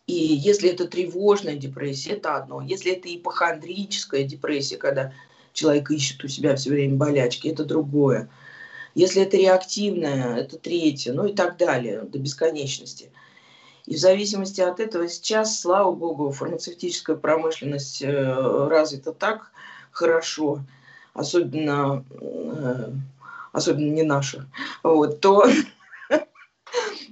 И 0.07 0.13
если 0.13 0.69
это 0.69 0.87
тревожная 0.87 1.55
депрессия, 1.55 2.11
это 2.11 2.35
одно. 2.35 2.61
Если 2.61 2.91
это 2.91 3.13
ипохондрическая 3.13 4.23
депрессия, 4.23 4.77
когда 4.77 5.13
человек 5.53 5.89
ищет 5.89 6.23
у 6.23 6.27
себя 6.27 6.55
все 6.55 6.69
время 6.69 6.95
болячки, 6.95 7.47
это 7.47 7.65
другое. 7.65 8.29
Если 8.93 9.23
это 9.23 9.37
реактивная, 9.37 10.37
это 10.37 10.57
третье, 10.57 11.13
ну 11.13 11.25
и 11.25 11.33
так 11.33 11.57
далее, 11.57 12.01
до 12.01 12.19
бесконечности. 12.19 13.11
И 13.85 13.95
в 13.95 13.99
зависимости 13.99 14.61
от 14.61 14.79
этого 14.79 15.07
сейчас, 15.07 15.59
слава 15.59 15.91
богу, 15.91 16.31
фармацевтическая 16.31 17.15
промышленность 17.15 18.01
э, 18.01 18.67
развита 18.67 19.11
так 19.11 19.51
хорошо, 19.91 20.61
особенно, 21.13 22.03
э, 22.09 22.91
особенно 23.51 23.91
не 23.91 24.03
наша, 24.03 24.47
вот, 24.81 25.19
то, 25.19 25.45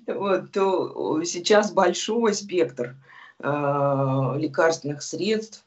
вот, 0.07 0.51
то 0.51 1.23
сейчас 1.23 1.71
большой 1.71 2.33
спектр 2.33 2.95
э, 3.39 3.43
лекарственных 4.37 5.01
средств, 5.01 5.63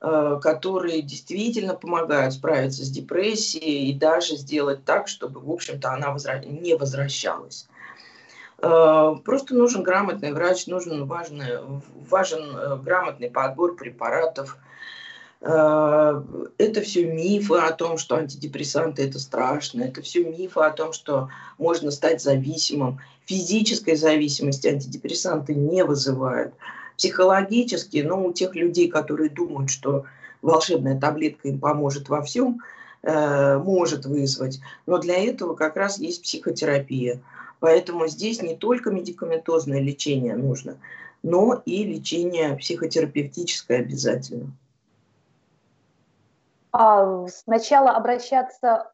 э, 0.00 0.38
которые 0.42 1.02
действительно 1.02 1.74
помогают 1.74 2.34
справиться 2.34 2.84
с 2.84 2.90
депрессией 2.90 3.90
и 3.90 3.94
даже 3.94 4.36
сделать 4.36 4.84
так, 4.84 5.08
чтобы, 5.08 5.40
в 5.40 5.50
общем-то, 5.50 5.92
она 5.92 6.14
не 6.44 6.76
возвращалась. 6.76 7.68
Э, 8.58 9.14
просто 9.24 9.54
нужен 9.54 9.82
грамотный 9.82 10.32
врач, 10.32 10.66
нужен 10.66 11.06
важный, 11.06 11.58
важен 12.08 12.56
э, 12.56 12.76
грамотный 12.76 13.30
подбор 13.30 13.76
препаратов, 13.76 14.58
Э, 14.58 14.65
это 15.40 16.80
все 16.82 17.04
мифы 17.12 17.56
о 17.56 17.72
том, 17.72 17.98
что 17.98 18.16
антидепрессанты 18.16 19.02
это 19.02 19.18
страшно, 19.18 19.82
это 19.82 20.02
все 20.02 20.24
мифы 20.24 20.60
о 20.60 20.70
том, 20.70 20.92
что 20.92 21.28
можно 21.58 21.90
стать 21.90 22.22
зависимым. 22.22 23.00
Физической 23.26 23.96
зависимости 23.96 24.68
антидепрессанты 24.68 25.54
не 25.54 25.84
вызывают. 25.84 26.54
Психологически, 26.96 27.98
ну, 27.98 28.26
у 28.26 28.32
тех 28.32 28.54
людей, 28.54 28.88
которые 28.88 29.28
думают, 29.28 29.70
что 29.70 30.04
волшебная 30.40 30.98
таблетка 30.98 31.48
им 31.48 31.60
поможет 31.60 32.08
во 32.08 32.22
всем, 32.22 32.60
э, 33.02 33.58
может 33.58 34.06
вызвать. 34.06 34.60
Но 34.86 34.98
для 34.98 35.16
этого 35.22 35.54
как 35.54 35.76
раз 35.76 35.98
есть 35.98 36.22
психотерапия. 36.22 37.20
Поэтому 37.60 38.06
здесь 38.06 38.40
не 38.42 38.54
только 38.56 38.90
медикаментозное 38.90 39.80
лечение 39.80 40.36
нужно, 40.36 40.78
но 41.22 41.62
и 41.66 41.84
лечение 41.84 42.56
психотерапевтическое 42.56 43.80
обязательно. 43.80 44.52
А, 46.78 47.26
сначала 47.28 47.92
обращаться 47.92 48.92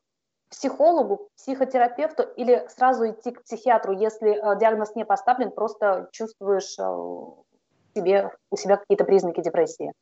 к 0.49 0.53
психологу, 0.55 1.31
психотерапевту 1.37 2.23
или 2.37 2.65
сразу 2.69 3.11
идти 3.11 3.33
к 3.33 3.43
психиатру, 3.43 3.93
если 3.99 4.31
э, 4.31 4.59
диагноз 4.61 4.95
не 4.95 5.05
поставлен, 5.05 5.51
просто 5.51 6.09
чувствуешь 6.13 6.79
э, 6.79 7.99
себе, 7.99 8.31
у 8.51 8.57
себя 8.57 8.77
какие-то 8.77 9.05
признаки 9.05 9.43
депрессии? 9.43 9.93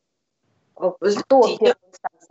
Э, 0.78 0.90
Кто 1.22 1.56
я, 1.58 1.74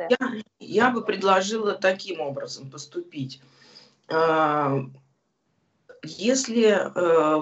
я, 0.08 0.18
я 0.60 0.90
бы 0.92 1.04
предложила 1.04 1.74
таким 1.74 2.22
образом 2.22 2.70
поступить. 2.70 3.42
А, 4.08 4.82
если 6.04 6.92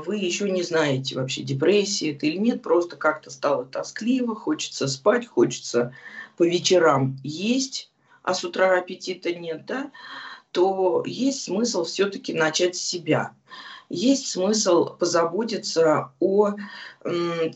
вы 0.05 0.15
еще 0.15 0.49
не 0.49 0.63
знаете 0.63 1.15
вообще, 1.15 1.43
депрессия 1.43 2.13
это 2.13 2.25
или 2.25 2.37
нет, 2.37 2.63
просто 2.63 2.95
как-то 2.95 3.31
стало 3.31 3.65
тоскливо, 3.65 4.33
хочется 4.33 4.87
спать, 4.87 5.27
хочется 5.27 5.93
по 6.37 6.43
вечерам 6.43 7.17
есть, 7.23 7.91
а 8.27 8.33
с 8.33 8.43
утра 8.43 8.77
аппетита 8.77 9.33
нет, 9.33 9.65
да, 9.65 9.89
то 10.51 11.01
есть 11.05 11.45
смысл 11.45 11.85
все-таки 11.85 12.33
начать 12.33 12.75
с 12.75 12.81
себя. 12.81 13.31
Есть 13.89 14.27
смысл 14.27 14.97
позаботиться 14.97 16.11
о 16.19 16.55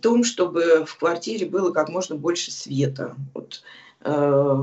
том, 0.02 0.24
чтобы 0.24 0.86
в 0.86 0.98
квартире 0.98 1.46
было 1.46 1.74
как 1.74 1.90
можно 1.90 2.16
больше 2.16 2.52
света. 2.52 3.18
Вот, 3.34 3.64
э, 4.06 4.58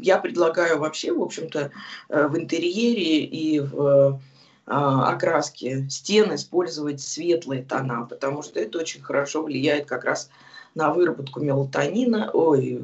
я 0.00 0.18
предлагаю 0.18 0.80
вообще, 0.80 1.12
в 1.12 1.22
общем-то, 1.22 1.70
э, 2.08 2.26
в 2.26 2.36
интерьере 2.36 3.20
и 3.24 3.60
в 3.60 4.18
э, 4.66 4.72
окраске 4.72 5.86
стен 5.88 6.34
использовать 6.34 7.00
светлые 7.00 7.62
тона, 7.62 8.04
потому 8.10 8.42
что 8.42 8.58
это 8.58 8.78
очень 8.78 9.00
хорошо 9.00 9.44
влияет 9.44 9.86
как 9.86 10.02
раз 10.02 10.28
на 10.74 10.92
выработку 10.92 11.38
мелатонина, 11.40 12.30
ой, 12.32 12.80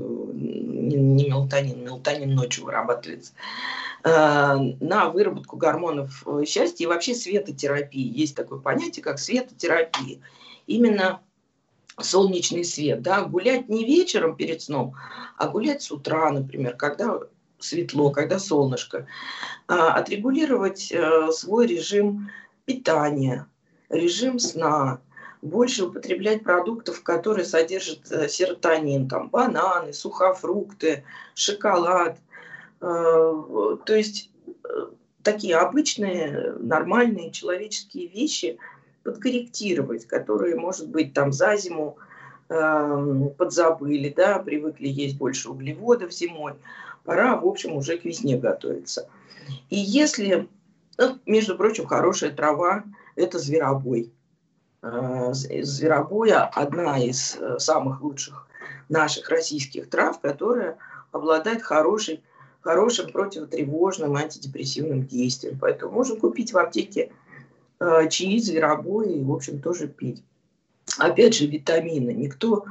не, 0.83 0.97
не 0.97 1.29
мелатонин, 1.29 1.85
мелатонин 1.85 2.35
ночью 2.35 2.65
вырабатывается, 2.65 3.33
э, 4.05 4.57
на 4.81 5.09
выработку 5.09 5.57
гормонов 5.57 6.23
э, 6.27 6.45
счастья 6.47 6.85
и 6.85 6.89
вообще 6.89 7.15
светотерапии. 7.15 8.21
Есть 8.21 8.37
такое 8.37 8.59
понятие, 8.59 9.03
как 9.03 9.19
светотерапия. 9.19 10.21
Именно 10.67 11.21
солнечный 12.01 12.65
свет, 12.65 13.03
да, 13.03 13.23
гулять 13.23 13.69
не 13.69 13.85
вечером 13.85 14.37
перед 14.37 14.63
сном, 14.63 14.95
а 15.37 15.49
гулять 15.49 15.83
с 15.83 15.91
утра, 15.91 16.31
например, 16.31 16.77
когда 16.77 17.21
светло, 17.59 18.11
когда 18.11 18.39
солнышко, 18.39 19.07
а, 19.69 19.95
отрегулировать 19.95 20.91
э, 20.91 21.31
свой 21.33 21.67
режим 21.67 22.31
питания, 22.65 23.47
режим 23.89 24.39
сна, 24.39 25.01
больше 25.43 25.87
употреблять 25.87 26.45
продуктов, 26.45 27.03
которые 27.03 27.45
содержат 27.45 28.11
э, 28.11 28.29
серотонин, 28.29 29.09
там 29.09 29.29
бананы, 29.29 29.93
сухофрукты, 29.93 31.05
шоколад. 31.35 32.17
Э, 32.81 33.77
то 33.85 33.95
есть 33.95 34.31
э, 34.47 34.87
такие 35.25 35.57
обычные, 35.57 36.55
нормальные 36.61 37.33
человеческие 37.33 38.07
вещи 38.07 38.57
подкорректировать, 39.03 40.07
которые, 40.07 40.55
может 40.55 40.89
быть, 40.89 41.13
там 41.13 41.33
за 41.33 41.57
зиму 41.57 41.99
подзабыли, 43.39 44.13
да, 44.15 44.39
привыкли 44.39 44.87
есть 44.87 45.17
больше 45.17 45.49
углеводов 45.49 46.13
зимой, 46.13 46.53
пора, 47.03 47.35
в 47.37 47.47
общем, 47.47 47.73
уже 47.73 47.97
к 47.97 48.05
весне 48.05 48.37
готовиться. 48.37 49.09
И 49.71 49.77
если, 49.77 50.47
ну, 50.99 51.19
между 51.25 51.57
прочим, 51.57 51.87
хорошая 51.87 52.31
трава– 52.31 52.85
это 53.17 53.39
зверобой. 53.39 54.13
Э, 54.83 55.33
зверобоя 55.33 56.45
одна 56.47 56.99
из 56.99 57.37
э, 57.37 57.59
самых 57.61 58.03
лучших 58.03 58.49
наших 58.89 59.29
российских 59.29 59.89
трав, 59.89 60.21
которая 60.21 60.77
обладает 61.13 61.63
хорошей, 61.63 62.21
хорошим 62.63 63.13
противотревожным 63.13 64.17
антидепрессивным 64.17 65.07
действием. 65.07 65.57
Поэтому 65.61 65.93
можно 65.93 66.17
купить 66.17 66.53
в 66.53 66.59
аптеке 66.59 67.13
э, 67.79 68.09
чаи, 68.09 68.39
зверобоя 68.39 69.09
и, 69.09 69.23
в 69.23 69.33
общем, 69.33 69.61
тоже 69.61 69.87
пить. 69.87 70.25
Опять 70.99 71.37
же, 71.37 71.47
витамины. 71.47 72.11
Никто 72.11 72.65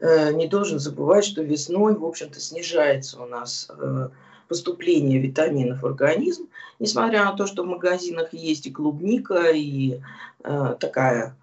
не 0.00 0.46
должен 0.46 0.78
забывать, 0.78 1.24
что 1.24 1.42
весной, 1.42 1.96
в 1.96 2.04
общем-то, 2.04 2.38
снижается 2.38 3.20
у 3.20 3.26
нас 3.26 3.68
поступление 4.48 5.18
витаминов 5.18 5.82
в 5.82 5.86
организм, 5.86 6.48
несмотря 6.78 7.24
на 7.24 7.32
то, 7.32 7.46
что 7.46 7.62
в 7.62 7.66
магазинах 7.66 8.32
есть 8.32 8.66
и 8.66 8.70
клубника, 8.70 9.50
и 9.50 10.00
э, 10.42 10.76
такая 10.80 11.36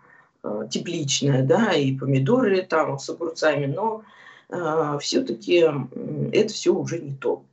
э, 0.44 0.68
тепличная, 0.70 1.44
да, 1.44 1.74
и 1.74 1.96
помидоры 1.96 2.62
там 2.64 3.00
с 3.00 3.10
огурцами, 3.10 3.68
но 3.68 4.04
э, 4.50 4.98
все-таки 5.02 5.66
это 6.32 6.54
все 6.54 6.74
уже 6.74 7.00
не 7.00 7.14
то. 7.14 7.44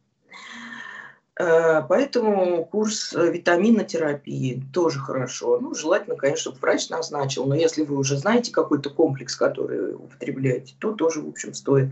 Э, 1.38 1.82
поэтому 1.88 2.64
курс 2.66 3.12
витаминотерапии 3.12 4.62
тоже 4.72 4.98
хорошо. 4.98 5.58
Ну, 5.60 5.74
желательно, 5.74 6.16
конечно, 6.16 6.42
чтобы 6.42 6.58
врач 6.58 6.90
назначил, 6.90 7.46
но 7.46 7.54
если 7.54 7.84
вы 7.84 7.96
уже 7.96 8.18
знаете 8.18 8.52
какой-то 8.52 8.90
комплекс, 8.90 9.34
который 9.34 9.94
употребляете, 9.94 10.74
то 10.78 10.92
тоже, 10.92 11.22
в 11.22 11.28
общем, 11.28 11.54
стоит. 11.54 11.88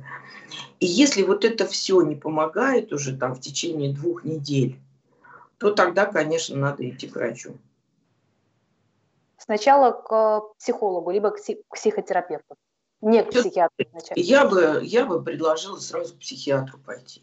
И 0.79 0.87
если 0.87 1.23
вот 1.23 1.45
это 1.45 1.67
все 1.67 2.03
не 2.03 2.17
помогает 2.17 2.93
уже 2.93 3.17
там 3.17 3.35
в 3.35 3.41
течение 3.41 3.95
двух 3.95 4.25
недель, 4.25 4.79
то 5.59 5.71
тогда, 5.71 6.07
конечно, 6.07 6.57
надо 6.57 6.89
идти 6.89 7.07
к 7.09 7.15
врачу. 7.15 7.57
Сначала 9.39 9.93
к 9.93 10.55
психологу, 10.59 11.11
либо 11.11 11.31
к 11.31 11.39
психотерапевту. 11.75 12.57
Не 13.01 13.25
к 13.25 13.31
психиатру. 13.31 13.87
Я 14.15 14.45
бы, 14.45 14.81
я 14.83 15.07
бы 15.07 15.23
предложила 15.23 15.79
сразу 15.79 16.15
к 16.15 16.19
психиатру 16.19 16.79
пойти 16.79 17.23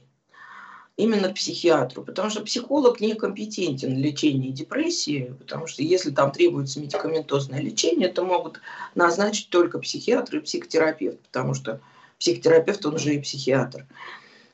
именно 0.98 1.30
к 1.30 1.36
психиатру, 1.36 2.04
потому 2.04 2.30
что 2.30 2.42
психолог 2.42 3.00
некомпетентен 3.00 3.96
в 3.96 4.00
лечении 4.00 4.50
депрессии, 4.50 5.34
потому 5.38 5.68
что 5.68 5.84
если 5.84 6.10
там 6.10 6.32
требуется 6.32 6.82
медикаментозное 6.82 7.62
лечение, 7.62 8.10
то 8.10 8.26
могут 8.26 8.60
назначить 8.96 9.50
только 9.50 9.80
психиатр 9.80 10.38
и 10.38 10.42
психотерапевт, 10.42 11.20
потому 11.20 11.54
что 11.54 11.80
психотерапевт, 12.20 12.86
он 12.88 12.98
же 12.98 13.14
и 13.14 13.22
психиатр. 13.22 13.86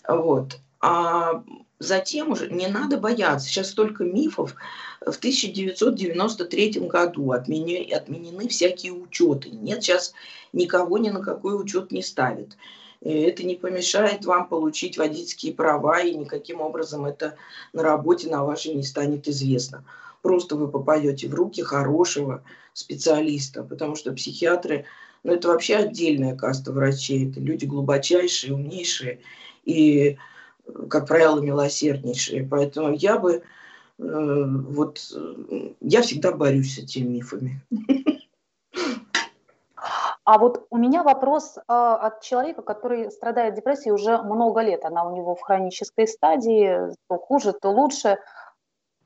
Вот. 0.06 0.60
А 0.82 1.44
затем 1.80 2.32
уже 2.32 2.50
не 2.50 2.68
надо 2.68 2.98
бояться. 2.98 3.48
Сейчас 3.48 3.70
столько 3.70 4.04
мифов. 4.04 4.56
В 5.00 5.18
1993 5.18 6.72
году 6.88 7.32
отменены, 7.32 7.94
отменены 7.94 8.50
всякие 8.50 8.92
учеты. 8.92 9.50
Нет, 9.50 9.82
сейчас 9.82 10.14
никого 10.52 10.98
ни 10.98 11.10
на 11.10 11.22
какой 11.22 11.60
учет 11.60 11.92
не 11.92 12.04
ставят. 12.04 12.58
Это 13.04 13.44
не 13.44 13.56
помешает 13.56 14.24
вам 14.26 14.48
получить 14.48 14.98
водительские 14.98 15.54
права, 15.54 16.00
и 16.00 16.16
никаким 16.16 16.62
образом 16.62 17.06
это 17.06 17.36
на 17.74 17.84
работе 17.84 18.30
на 18.30 18.46
вашей 18.46 18.74
не 18.74 18.84
станет 18.84 19.28
известно. 19.28 19.84
Просто 20.22 20.56
вы 20.56 20.70
попадете 20.70 21.28
в 21.28 21.34
руки 21.34 21.62
хорошего 21.62 22.44
специалиста, 22.72 23.64
потому 23.64 23.98
что 23.98 24.14
психиатры, 24.14 24.86
ну 25.24 25.34
это 25.34 25.50
вообще 25.50 25.76
отдельная 25.76 26.36
каста 26.36 26.72
врачей, 26.72 27.30
это 27.30 27.42
люди 27.42 27.66
глубочайшие, 27.66 28.54
умнейшие 28.54 29.20
и, 29.66 30.18
как 30.90 31.08
правило, 31.08 31.42
милосерднейшие. 31.42 32.48
Поэтому 32.50 32.94
я 32.94 33.18
бы, 33.20 33.34
э, 33.34 33.42
вот, 34.00 35.14
я 35.82 36.02
всегда 36.04 36.32
борюсь 36.32 36.76
с 36.76 36.78
этими 36.78 37.08
мифами. 37.08 37.62
А 40.26 40.38
вот 40.38 40.66
у 40.70 40.78
меня 40.78 41.04
вопрос 41.04 41.58
э, 41.58 41.62
от 41.68 42.22
человека, 42.22 42.62
который 42.62 43.12
страдает 43.12 43.56
депрессией 43.56 43.92
уже 43.92 44.22
много 44.22 44.62
лет. 44.62 44.86
Она 44.86 45.04
у 45.06 45.14
него 45.16 45.36
в 45.36 45.42
хронической 45.42 46.08
стадии, 46.08 46.96
то 47.10 47.18
хуже, 47.18 47.52
то 47.52 47.70
лучше. 47.72 48.20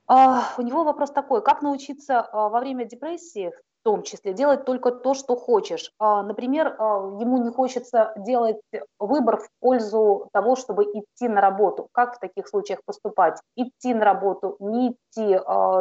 Э, 0.09 0.41
у 0.57 0.61
него 0.61 0.83
вопрос 0.83 1.09
такой, 1.09 1.41
как 1.41 1.63
научиться 1.63 2.13
э, 2.13 2.27
во 2.31 2.59
время 2.59 2.85
депрессии, 2.85 3.49
в 3.49 3.83
том 3.83 4.03
числе, 4.03 4.33
делать 4.33 4.65
только 4.65 4.91
то, 4.91 5.13
что 5.13 5.35
хочешь. 5.37 5.93
Например, 5.97 6.75
ему 7.21 7.37
не 7.37 7.51
хочется 7.51 8.11
делать 8.17 8.57
выбор 8.99 9.37
в 9.37 9.47
пользу 9.61 10.27
того, 10.33 10.57
чтобы 10.57 10.83
идти 10.83 11.29
на 11.29 11.39
работу. 11.39 11.87
Как 11.93 12.17
в 12.17 12.19
таких 12.19 12.49
случаях 12.49 12.81
поступать? 12.85 13.39
Идти 13.55 13.93
на 13.93 14.03
работу, 14.03 14.57
не 14.59 14.89
идти, 14.89 15.39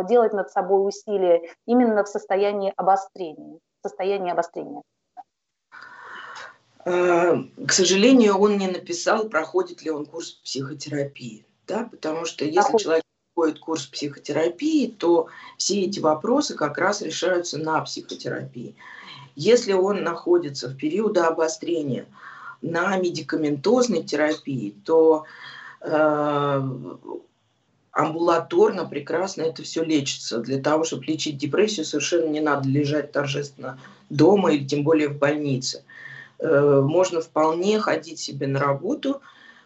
делать 0.09 0.35
над 0.35 0.51
собой 0.51 0.87
усилия 0.87 1.51
именно 1.67 2.05
в 2.05 2.09
состоянии 2.09 2.73
обострения. 2.77 3.59
В 3.83 3.89
состоянии 3.89 4.31
обострения. 4.31 4.83
А, 6.87 7.43
к 7.67 7.73
сожалению, 7.73 8.39
он 8.39 8.59
не 8.59 8.69
написал, 8.69 9.29
проходит 9.29 9.83
ли 9.83 9.91
он 9.91 10.07
курс 10.07 10.31
психотерапии. 10.45 11.45
Да? 11.67 11.89
Потому 11.91 12.25
что 12.25 12.45
если 12.45 12.79
человек 12.79 13.05
проходит 13.35 13.59
курс 13.59 13.87
психотерапии, 13.87 14.87
то 14.87 15.27
все 15.59 15.81
эти 15.83 15.99
вопросы 15.99 16.55
как 16.55 16.79
раз 16.79 17.03
решаются 17.03 17.59
на 17.59 17.81
психотерапии. 17.81 18.77
Если 19.35 19.73
он 19.73 20.05
находится 20.05 20.69
в 20.69 20.77
периоды 20.77 21.21
обострения 21.21 22.07
на 22.63 22.97
медикаментозной 22.97 24.05
терапии, 24.05 24.73
то 24.85 25.25
э, 25.81 26.71
амбулаторно 27.91 28.85
прекрасно 28.85 29.43
это 29.43 29.65
все 29.65 29.83
лечится. 29.83 30.39
Для 30.39 30.63
того, 30.63 30.85
чтобы 30.85 31.05
лечить 31.07 31.37
депрессию, 31.37 31.85
совершенно 31.85 32.29
не 32.29 32.41
надо 32.41 32.69
лежать 32.69 33.11
торжественно 33.11 33.77
дома 34.09 34.53
или 34.53 34.65
тем 34.65 34.85
более 34.85 35.09
в 35.09 35.19
больнице. 35.19 35.79
Э, 35.79 35.83
можно 36.41 37.21
вполне 37.21 37.81
ходить 37.81 38.19
себе 38.19 38.47
на 38.47 38.59
работу, 38.59 39.23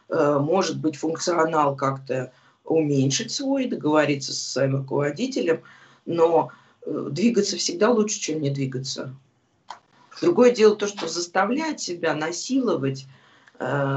э, 0.08 0.38
может 0.38 0.78
быть, 0.78 0.96
функционал 0.96 1.76
как-то 1.76 2.32
уменьшить 2.64 3.32
свой, 3.32 3.66
договориться 3.66 4.32
со 4.32 4.50
своим 4.50 4.76
руководителем, 4.76 5.62
но 6.06 6.50
э, 6.86 7.08
двигаться 7.10 7.56
всегда 7.56 7.90
лучше, 7.90 8.20
чем 8.20 8.40
не 8.40 8.50
двигаться. 8.50 9.14
Другое 10.20 10.52
дело 10.52 10.76
то, 10.76 10.86
что 10.86 11.08
заставлять 11.08 11.80
себя 11.80 12.14
насиловать 12.14 13.06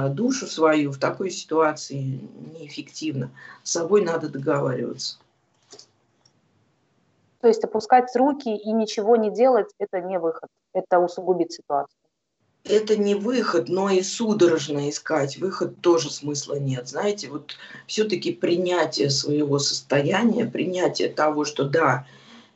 душу 0.09 0.45
свою 0.45 0.91
в 0.91 0.97
такой 0.97 1.31
ситуации 1.31 2.19
неэффективно. 2.53 3.31
С 3.63 3.71
собой 3.71 4.03
надо 4.03 4.27
договариваться. 4.27 5.19
То 7.39 7.47
есть 7.47 7.63
опускать 7.63 8.13
руки 8.13 8.53
и 8.53 8.71
ничего 8.73 9.15
не 9.15 9.31
делать– 9.31 9.67
это 9.79 10.01
не 10.01 10.19
выход, 10.19 10.49
это 10.73 10.99
усугубит 10.99 11.53
ситуацию 11.53 12.03
это 12.63 12.95
не 12.95 13.15
выход, 13.15 13.67
но 13.67 13.89
и 13.89 14.02
судорожно 14.02 14.89
искать 14.89 15.38
выход 15.38 15.82
тоже 15.82 16.10
смысла 16.10 16.56
нет. 16.56 16.88
Знаете, 16.88 17.30
вот 17.30 17.58
все-таки 17.88 18.32
принятие 18.32 19.10
своего 19.10 19.60
состояния, 19.60 20.45
принятие 20.45 21.10
того, 21.10 21.43
что 21.43 21.65
да, 21.65 22.06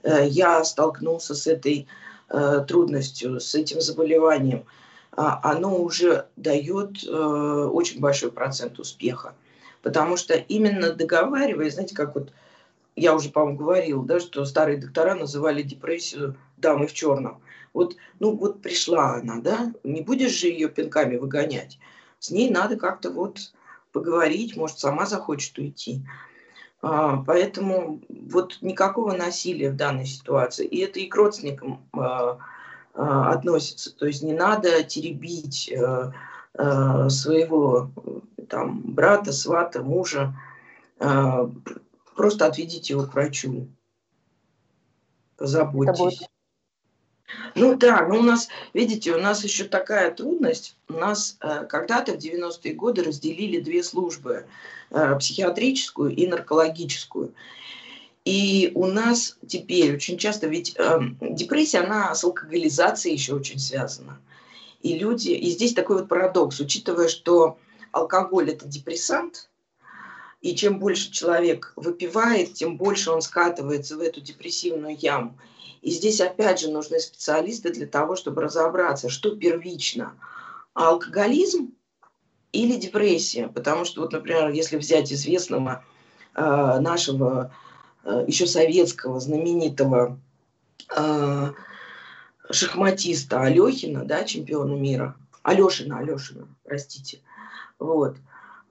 э, 0.04 0.28
я 0.30 0.64
столкнулся 0.64 1.36
с 1.36 1.46
этой 1.46 1.88
э, 2.30 2.66
трудностью, 2.68 3.42
с 3.42 3.54
этим 3.54 3.82
заболеванием, 3.82 4.64
а, 5.12 5.40
оно 5.44 5.78
уже 5.78 6.28
дает 6.36 7.04
э, 7.04 7.10
очень 7.10 8.00
большой 8.00 8.32
процент 8.32 8.80
успеха. 8.80 9.34
Потому 9.82 10.16
что 10.16 10.36
именно 10.36 10.94
договариваясь, 10.94 11.74
знаете, 11.74 11.96
как 11.96 12.16
вот 12.16 12.32
я 12.96 13.14
уже, 13.14 13.30
по-моему, 13.30 13.58
говорил, 13.58 14.04
да, 14.04 14.20
что 14.20 14.46
старые 14.46 14.78
доктора 14.78 15.16
называли 15.16 15.64
депрессию 15.64 16.36
дамой 16.58 16.88
в 16.88 16.94
черном. 16.94 17.42
Вот, 17.78 17.96
ну 18.18 18.36
вот 18.36 18.64
пришла 18.64 19.18
она, 19.18 19.40
да, 19.40 19.72
не 19.84 20.02
будешь 20.02 20.32
же 20.32 20.48
ее 20.48 20.68
пинками 20.68 21.16
выгонять. 21.18 21.78
С 22.18 22.32
ней 22.32 22.50
надо 22.50 22.76
как-то 22.76 23.12
вот 23.12 23.54
поговорить, 23.92 24.58
может, 24.58 24.80
сама 24.80 25.06
захочет 25.06 25.56
уйти. 25.60 26.04
А, 26.82 27.18
поэтому 27.18 28.02
вот 28.10 28.58
никакого 28.62 29.14
насилия 29.14 29.70
в 29.70 29.76
данной 29.76 30.08
ситуации. 30.08 30.66
И 30.66 30.80
это 30.80 31.00
и 31.00 31.06
к 31.06 31.16
родственникам 31.16 31.88
а, 31.94 32.40
а, 32.96 33.30
относится. 33.30 33.96
То 33.96 34.08
есть 34.08 34.24
не 34.24 34.34
надо 34.34 34.82
теребить 34.82 35.72
а, 35.72 36.14
а, 36.56 37.10
своего 37.10 37.92
там 38.50 38.82
брата, 38.96 39.32
свата, 39.32 39.84
мужа. 39.84 40.34
А, 41.00 41.48
просто 42.16 42.48
отведите 42.48 42.94
его 42.94 43.04
к 43.04 43.14
врачу. 43.14 43.68
Позаботьтесь. 45.38 46.28
Ну 47.56 47.76
да, 47.76 48.08
но 48.08 48.20
у 48.20 48.22
нас, 48.22 48.48
видите, 48.74 49.14
у 49.14 49.20
нас 49.20 49.44
еще 49.44 49.66
такая 49.66 50.12
трудность. 50.12 50.78
У 50.88 50.94
нас 50.94 51.38
э, 51.42 51.66
когда-то 51.66 52.14
в 52.14 52.18
90-е 52.18 52.74
годы 52.74 53.04
разделили 53.04 53.60
две 53.60 53.84
службы, 53.84 54.46
э, 54.92 55.16
психиатрическую 55.20 56.16
и 56.16 56.28
наркологическую. 56.28 57.34
И 58.24 58.72
у 58.76 58.86
нас 58.88 59.38
теперь 59.48 59.96
очень 59.96 60.18
часто, 60.18 60.48
ведь 60.48 60.76
э, 60.78 61.00
депрессия, 61.22 61.80
она 61.80 62.14
с 62.16 62.24
алкоголизацией 62.24 63.16
еще 63.16 63.36
очень 63.36 63.60
связана. 63.60 64.20
И 64.82 64.98
люди, 64.98 65.30
и 65.30 65.50
здесь 65.50 65.74
такой 65.74 65.98
вот 65.98 66.08
парадокс, 66.08 66.60
учитывая, 66.60 67.08
что 67.08 67.58
алкоголь 67.92 68.52
это 68.52 68.68
депрессант, 68.68 69.50
и 70.42 70.56
чем 70.56 70.80
больше 70.80 71.12
человек 71.12 71.74
выпивает, 71.76 72.54
тем 72.54 72.78
больше 72.78 73.12
он 73.12 73.22
скатывается 73.22 73.98
в 73.98 74.02
эту 74.02 74.22
депрессивную 74.22 74.96
яму. 74.98 75.38
И 75.82 75.92
здесь 75.92 76.22
опять 76.22 76.60
же 76.60 76.70
нужны 76.70 77.00
специалисты 77.00 77.72
для 77.72 77.88
того, 77.88 78.16
чтобы 78.16 78.42
разобраться, 78.42 79.10
что 79.10 79.36
первично. 79.36 80.14
Алкоголизм 80.74 81.74
или 82.52 82.76
депрессия. 82.76 83.48
Потому 83.48 83.86
что, 83.86 84.02
вот, 84.02 84.14
например, 84.14 84.50
если 84.50 84.78
взять 84.78 85.12
известного 85.12 85.84
э, 86.36 86.80
нашего 86.80 87.54
э, 88.04 88.26
еще 88.28 88.48
советского 88.48 89.20
знаменитого 89.20 90.20
э, 90.96 91.52
шахматиста 92.50 93.42
Алехина, 93.42 94.06
да, 94.06 94.24
чемпиона 94.24 94.74
мира, 94.74 95.16
Алешина, 95.44 96.00
Алешина, 96.00 96.48
простите, 96.64 97.20
вот, 97.80 98.18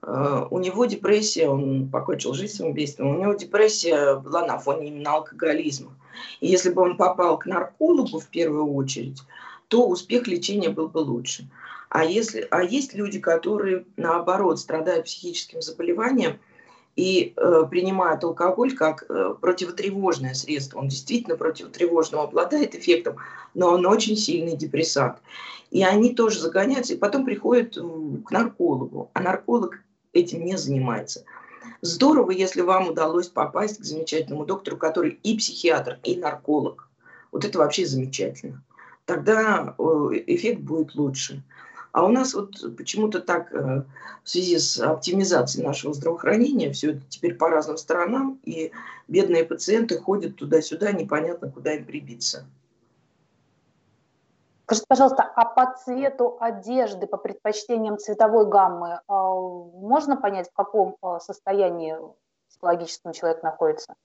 э, 0.01 0.45
у 0.49 0.59
него 0.59 0.85
депрессия, 0.85 1.47
он 1.47 1.89
покончил 1.89 2.33
жизнь 2.33 2.55
самоубийством, 2.55 3.15
у 3.15 3.21
него 3.21 3.33
депрессия 3.33 4.15
была 4.15 4.45
на 4.45 4.57
фоне 4.59 4.89
именно 4.89 5.13
алкоголизма. 5.13 5.95
И 6.39 6.47
если 6.47 6.69
бы 6.69 6.81
он 6.81 6.97
попал 6.97 7.37
к 7.37 7.45
наркологу 7.45 8.19
в 8.19 8.27
первую 8.27 8.73
очередь, 8.73 9.21
то 9.67 9.87
успех 9.87 10.27
лечения 10.27 10.69
был 10.69 10.87
бы 10.87 10.99
лучше. 10.99 11.49
А, 11.89 12.03
если, 12.03 12.47
а 12.51 12.63
есть 12.63 12.93
люди, 12.93 13.19
которые, 13.19 13.85
наоборот, 13.95 14.59
страдают 14.59 15.05
психическим 15.05 15.61
заболеванием 15.61 16.39
и 16.95 17.33
э, 17.35 17.63
принимают 17.69 18.23
алкоголь 18.23 18.75
как 18.75 19.05
э, 19.07 19.35
противотревожное 19.39 20.33
средство. 20.33 20.79
Он 20.79 20.87
действительно 20.87 21.37
противотревожным 21.37 22.21
обладает 22.21 22.75
эффектом, 22.75 23.17
но 23.53 23.69
он 23.69 23.85
очень 23.85 24.17
сильный 24.17 24.57
депрессант. 24.57 25.17
И 25.69 25.83
они 25.83 26.15
тоже 26.15 26.39
загоняются, 26.39 26.93
и 26.93 26.97
потом 26.97 27.23
приходят 27.23 27.75
к 27.75 28.31
наркологу. 28.31 29.11
А 29.13 29.21
нарколог 29.21 29.79
этим 30.11 30.43
не 30.43 30.57
занимается. 30.57 31.23
Здорово, 31.87 32.31
если 32.31 32.59
вам 32.59 32.89
удалось 32.89 33.29
попасть 33.29 33.79
к 33.79 33.85
замечательному 33.85 34.45
доктору, 34.45 34.75
который 34.75 35.19
и 35.23 35.37
психиатр, 35.37 35.99
и 36.03 36.17
нарколог. 36.17 36.89
Вот 37.31 37.45
это 37.45 37.59
вообще 37.59 37.85
замечательно. 37.85 38.61
Тогда 39.05 39.73
э, 39.77 39.83
эффект 40.27 40.59
будет 40.59 40.95
лучше. 40.95 41.43
А 41.93 42.05
у 42.05 42.09
нас 42.09 42.33
вот 42.33 42.75
почему-то 42.75 43.21
так 43.21 43.53
э, 43.53 43.83
в 44.21 44.29
связи 44.29 44.59
с 44.59 44.77
оптимизацией 44.81 45.65
нашего 45.65 45.93
здравоохранения 45.93 46.73
все 46.73 46.91
это 46.91 47.01
теперь 47.07 47.35
по 47.35 47.49
разным 47.49 47.77
сторонам, 47.77 48.37
и 48.43 48.71
бедные 49.07 49.45
пациенты 49.45 49.97
ходят 49.97 50.35
туда-сюда, 50.35 50.91
непонятно, 50.91 51.49
куда 51.49 51.73
им 51.73 51.85
прибиться. 51.85 52.45
Скажите, 54.67 54.85
пожалуйста, 54.89 55.23
а 55.23 55.45
по 55.45 55.77
цвету 55.77 56.35
одежды, 56.41 57.07
по 57.07 57.15
предпочтениям 57.15 57.97
цветовой 57.97 58.49
гаммы, 58.49 58.99
а, 59.07 59.33
можно 59.33 60.17
понять, 60.17 60.49
в 60.49 60.53
каком 60.53 60.97
а, 61.01 61.21
состоянии 61.21 61.95
психологическом 62.49 63.13
человек 63.13 63.43
находится? 63.43 63.95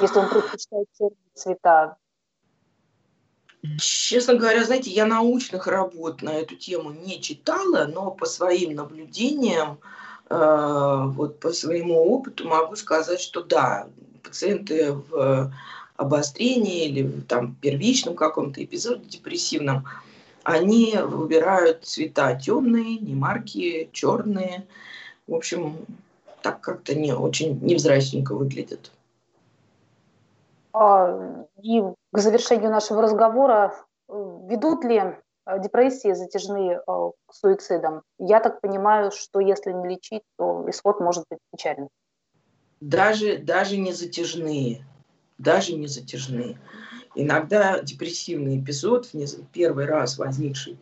Если 0.00 0.18
он 0.18 0.28
предпочитает 0.28 0.88
цвета, 1.34 1.96
Честно 3.78 4.34
говоря, 4.34 4.64
знаете, 4.64 4.90
я 4.90 5.04
научных 5.04 5.66
работ 5.68 6.22
на 6.22 6.30
эту 6.30 6.56
тему 6.56 6.90
не 6.90 7.20
читала, 7.20 7.84
но 7.84 8.10
по 8.10 8.24
своим 8.24 8.74
наблюдениям, 8.74 9.78
э, 10.30 11.02
вот 11.04 11.38
по 11.40 11.52
своему 11.52 12.10
опыту 12.10 12.48
могу 12.48 12.74
сказать, 12.74 13.20
что 13.20 13.42
да, 13.42 13.86
пациенты 14.24 14.92
в 14.92 15.52
обострении 16.00 16.86
или 16.86 17.20
там, 17.28 17.54
первичном 17.60 18.16
каком-то 18.16 18.64
эпизоде 18.64 19.04
депрессивном, 19.04 19.84
они 20.42 20.96
выбирают 20.96 21.84
цвета 21.84 22.34
темные, 22.34 22.98
немаркие, 22.98 23.90
черные. 23.92 24.66
В 25.26 25.34
общем, 25.34 25.76
так 26.42 26.62
как-то 26.62 26.94
не 26.94 27.12
очень 27.12 27.60
невзрачненько 27.60 28.34
выглядят. 28.34 28.90
А, 30.72 31.44
и 31.62 31.82
к 32.12 32.18
завершению 32.18 32.70
нашего 32.70 33.02
разговора, 33.02 33.74
э, 34.08 34.38
ведут 34.48 34.84
ли 34.84 34.96
э, 34.96 35.58
депрессии 35.62 36.14
затяжные 36.14 36.76
э, 36.78 37.10
к 37.26 37.34
суицидам? 37.34 38.02
Я 38.18 38.40
так 38.40 38.62
понимаю, 38.62 39.10
что 39.10 39.40
если 39.40 39.72
не 39.72 39.88
лечить, 39.88 40.22
то 40.38 40.64
исход 40.70 41.00
может 41.00 41.24
быть 41.28 41.40
печальным. 41.52 41.88
Даже, 42.80 43.36
даже 43.36 43.76
не 43.76 43.92
затяжные. 43.92 44.86
Даже 45.40 45.72
не 45.72 45.86
затяжные. 45.86 46.58
Иногда 47.14 47.80
депрессивный 47.80 48.58
эпизод, 48.58 49.08
первый 49.52 49.86
раз 49.86 50.18
возникший 50.18 50.78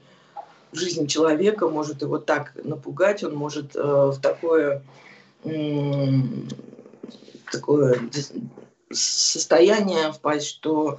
в 0.73 0.77
жизни 0.77 1.07
человека, 1.07 1.69
может 1.69 2.03
его 2.03 2.19
так 2.19 2.53
напугать, 2.65 3.23
он 3.23 3.37
может 3.37 3.77
э, 3.77 3.81
в 3.81 4.19
такое, 4.21 4.83
э, 5.45 6.07
такое 7.53 8.01
состояние 8.91 10.13
впасть, 10.13 10.47
что 10.47 10.99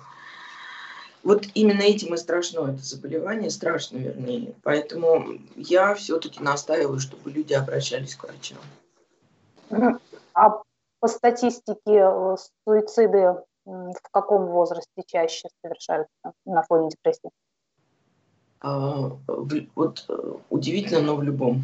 вот 1.24 1.46
именно 1.54 1.82
этим 1.82 2.14
и 2.14 2.18
страшно 2.18 2.72
это 2.72 2.82
заболевание, 2.82 3.50
страшно 3.50 3.98
вернее. 3.98 4.56
Поэтому 4.64 5.38
я 5.58 5.94
все-таки 5.96 6.42
настаиваю, 6.42 7.00
чтобы 7.02 7.30
люди 7.30 7.54
обращались 7.54 8.16
к 8.16 8.24
врачам. 8.24 10.00
А 10.34 10.62
по 11.00 11.08
статистике 11.08 11.78
э, 11.88 12.36
суициды 12.66 13.36
в 13.70 14.10
каком 14.12 14.48
возрасте 14.48 15.04
чаще 15.06 15.48
совершаются 15.62 16.12
на 16.46 16.64
фоне 16.64 16.90
депрессии? 16.90 17.30
А, 18.62 19.12
вот 19.76 20.06
э, 20.10 20.34
удивительно, 20.50 21.02
но 21.02 21.16
в 21.16 21.24
любом. 21.24 21.64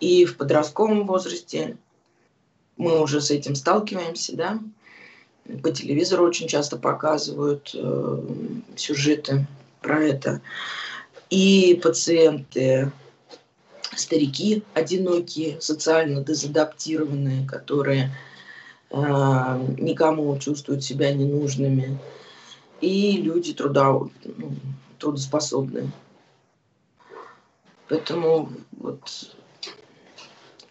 И 0.00 0.24
в 0.24 0.36
подростковом 0.36 1.06
возрасте 1.06 1.76
мы 2.76 3.00
уже 3.00 3.20
с 3.20 3.30
этим 3.30 3.54
сталкиваемся, 3.54 4.36
да, 4.36 4.58
по 5.62 5.70
телевизору 5.70 6.24
очень 6.24 6.48
часто 6.48 6.78
показывают 6.78 7.70
э, 7.74 8.20
сюжеты 8.76 9.46
про 9.82 10.02
это. 10.02 10.40
И 11.30 11.78
пациенты, 11.82 12.90
старики 13.94 14.64
одинокие, 14.72 15.60
социально 15.60 16.24
дезадаптированные, 16.24 17.46
которые 17.46 18.04
э, 18.04 18.33
никому 18.96 20.38
чувствуют 20.38 20.84
себя 20.84 21.12
ненужными. 21.12 21.98
И 22.80 23.18
люди 23.18 23.52
труда, 23.52 23.92
ну, 23.92 24.10
трудоспособные. 24.98 25.90
Поэтому 27.88 28.50
вот 28.78 29.00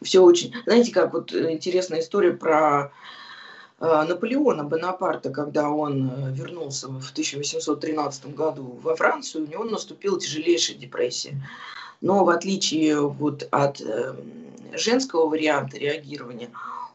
все 0.02 0.20
очень... 0.22 0.54
Знаете, 0.66 0.92
как 0.92 1.14
вот 1.14 1.34
интересная 1.34 2.00
история 2.00 2.32
про 2.32 2.92
Э, 3.84 4.06
Наполеона 4.08 4.64
Бонапарта, 4.64 5.30
когда 5.30 5.70
он 5.70 6.10
э, 6.10 6.32
вернулся 6.32 6.88
в 6.88 7.12
1813 7.12 8.34
году 8.34 8.80
во 8.82 8.96
Францию, 8.96 9.44
у 9.44 9.48
него 9.48 9.66
наступила 9.66 10.18
тяжелейшая 10.18 10.78
депрессия. 10.78 11.36
Но 12.00 12.24
в 12.24 12.30
отличие 12.30 13.02
вот 13.02 13.46
от 13.52 13.82
э, 13.82 14.16
женского 14.72 15.28
варианта 15.28 15.78
реагирования, 15.78 16.50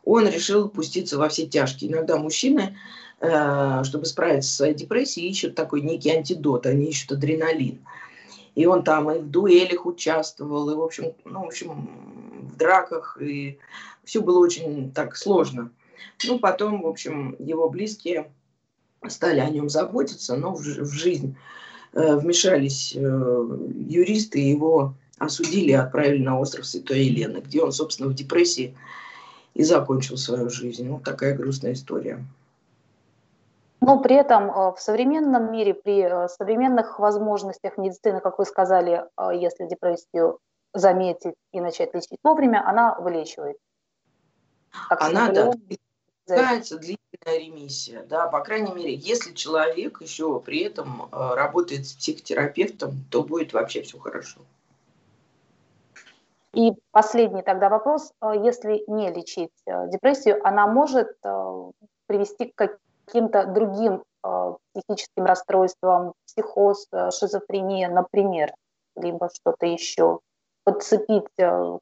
он 0.08 0.26
решил 0.26 0.68
пуститься 0.68 1.18
во 1.18 1.28
все 1.28 1.46
тяжкие. 1.46 1.90
Иногда 1.90 2.16
мужчины, 2.16 2.78
чтобы 3.20 4.06
справиться 4.06 4.48
со 4.48 4.56
своей 4.56 4.74
депрессией, 4.74 5.28
ищут 5.28 5.54
такой 5.54 5.82
некий 5.82 6.10
антидот, 6.10 6.64
они 6.64 6.86
ищут 6.86 7.12
адреналин. 7.12 7.78
И 8.54 8.64
он 8.64 8.84
там 8.84 9.10
и 9.10 9.18
в 9.18 9.30
дуэлях 9.30 9.84
участвовал, 9.84 10.70
и, 10.70 10.74
в 10.74 10.80
общем, 10.80 11.12
ну, 11.24 11.44
в 11.44 11.48
общем, 11.48 11.90
в 12.42 12.56
драках, 12.56 13.18
и 13.20 13.58
все 14.04 14.22
было 14.22 14.38
очень 14.38 14.92
так 14.92 15.14
сложно. 15.14 15.70
Ну, 16.24 16.38
потом, 16.38 16.82
в 16.82 16.86
общем, 16.86 17.36
его 17.38 17.68
близкие 17.68 18.32
стали 19.08 19.40
о 19.40 19.50
нем 19.50 19.68
заботиться, 19.68 20.36
но 20.36 20.54
в, 20.54 20.60
в 20.60 20.92
жизнь 20.92 21.36
э, 21.92 22.16
вмешались 22.16 22.94
э, 22.96 23.58
юристы 23.88 24.38
его 24.38 24.94
осудили 25.18 25.70
и 25.70 25.74
отправили 25.74 26.22
на 26.22 26.38
остров 26.40 26.66
Святой 26.66 27.04
Елены, 27.04 27.38
где 27.38 27.60
он, 27.60 27.72
собственно, 27.72 28.08
в 28.08 28.14
депрессии 28.14 28.74
и 29.54 29.62
закончил 29.62 30.16
свою 30.16 30.50
жизнь. 30.50 30.88
Вот 30.88 31.04
такая 31.04 31.34
грустная 31.36 31.72
история. 31.72 32.24
Но 33.80 34.00
при 34.00 34.16
этом 34.16 34.50
э, 34.50 34.72
в 34.72 34.78
современном 34.78 35.52
мире, 35.52 35.72
при 35.72 36.02
э, 36.02 36.28
современных 36.28 36.98
возможностях 36.98 37.78
медицины, 37.78 38.20
как 38.20 38.38
вы 38.38 38.44
сказали, 38.44 39.04
э, 39.16 39.30
если 39.34 39.66
депрессию 39.66 40.40
заметить 40.74 41.34
и 41.52 41.60
начать 41.60 41.94
лечить 41.94 42.18
вовремя, 42.22 42.68
она 42.68 42.96
вылечивает. 42.98 43.56
Как 44.88 45.02
она, 45.02 45.28
да, 45.30 45.52
длительная 46.60 47.38
ремиссия, 47.38 48.02
да, 48.02 48.26
по 48.26 48.40
крайней 48.40 48.72
мере, 48.72 48.94
если 48.94 49.32
человек 49.32 50.02
еще 50.02 50.38
при 50.40 50.60
этом 50.60 51.08
работает 51.10 51.86
с 51.86 51.94
психотерапевтом, 51.94 53.02
то 53.10 53.22
будет 53.22 53.54
вообще 53.54 53.80
все 53.80 53.98
хорошо. 53.98 54.40
И 56.54 56.72
последний 56.92 57.42
тогда 57.42 57.68
вопрос. 57.68 58.12
Э, 58.20 58.32
если 58.34 58.84
не 58.88 59.10
лечить 59.12 59.52
э, 59.66 59.88
депрессию, 59.88 60.40
она 60.46 60.66
может 60.66 61.08
привести 62.06 62.52
к 62.54 62.78
каким-то 63.04 63.46
другим 63.46 64.02
психическим 64.22 65.24
расстройствам, 65.24 66.14
психоз, 66.26 66.88
шизофрения, 67.12 67.88
например, 67.88 68.52
либо 68.96 69.30
что-то 69.32 69.66
еще, 69.66 70.20
подцепить 70.64 71.28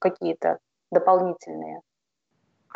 какие-то 0.00 0.58
дополнительные 0.90 1.80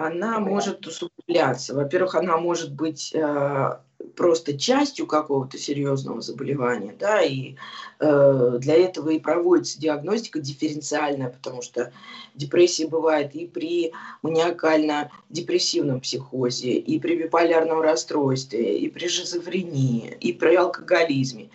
она 0.00 0.40
может 0.40 0.87
усугубляться. 0.87 1.74
Во-первых, 1.74 2.14
она 2.14 2.38
может 2.38 2.74
быть 2.74 3.14
э, 3.14 3.81
просто 4.16 4.58
частью 4.58 5.06
какого-то 5.06 5.58
серьезного 5.58 6.20
заболевания, 6.20 6.94
да, 6.98 7.22
и 7.22 7.56
э, 7.98 8.58
для 8.60 8.74
этого 8.76 9.10
и 9.10 9.18
проводится 9.18 9.80
диагностика 9.80 10.40
дифференциальная, 10.40 11.30
потому 11.30 11.62
что 11.62 11.92
депрессия 12.34 12.86
бывает 12.86 13.34
и 13.34 13.46
при 13.46 13.92
маниакально-депрессивном 14.22 16.00
психозе, 16.00 16.72
и 16.72 16.98
при 16.98 17.16
биполярном 17.16 17.80
расстройстве, 17.80 18.78
и 18.78 18.88
при 18.88 19.08
шизофрении, 19.08 20.16
и 20.20 20.32
при 20.32 20.54
алкоголизме 20.54 21.50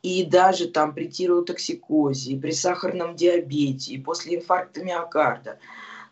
и 0.00 0.24
даже 0.24 0.68
там 0.68 0.94
при 0.94 1.08
тиротоксикозе, 1.08 2.30
и 2.30 2.38
при 2.38 2.52
сахарном 2.52 3.16
диабете, 3.16 3.94
и 3.94 3.98
после 3.98 4.36
инфаркта 4.36 4.84
миокарда– 4.84 5.58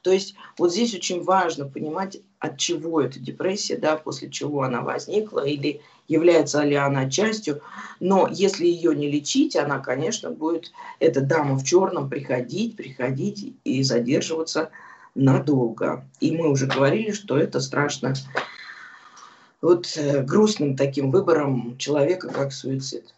то 0.07 0.13
есть 0.13 0.37
вот 0.57 0.71
здесь 0.71 0.95
очень 0.95 1.25
важно 1.25 1.69
понимать, 1.69 2.19
от 2.47 2.59
чего 2.59 3.01
эта 3.01 3.19
депрессия, 3.19 3.77
да, 3.77 3.97
после 3.97 4.31
чего 4.31 4.63
она 4.63 4.83
возникла, 4.83 5.47
или 5.47 5.81
является 6.09 6.63
ли 6.63 6.75
она 6.75 7.11
частью. 7.11 7.61
Но 8.01 8.29
если 8.31 8.67
ее 8.67 8.95
не 8.95 9.11
лечить, 9.11 9.57
она, 9.57 9.79
конечно, 9.79 10.31
будет, 10.31 10.73
эта 10.99 11.21
дама 11.21 11.57
в 11.57 11.65
черном, 11.65 12.09
приходить, 12.09 12.77
приходить 12.77 13.55
и 13.65 13.83
задерживаться 13.83 14.71
надолго. 15.15 16.07
И 16.21 16.37
мы 16.37 16.51
уже 16.51 16.67
говорили, 16.67 17.13
что 17.13 17.39
это 17.39 17.61
страшно 17.61 18.15
вот 19.63 19.97
э, 19.97 20.23
грустным 20.23 20.77
таким 20.77 21.11
выбором 21.11 21.77
человека, 21.79 22.29
как 22.29 22.53
суицид. 22.53 23.15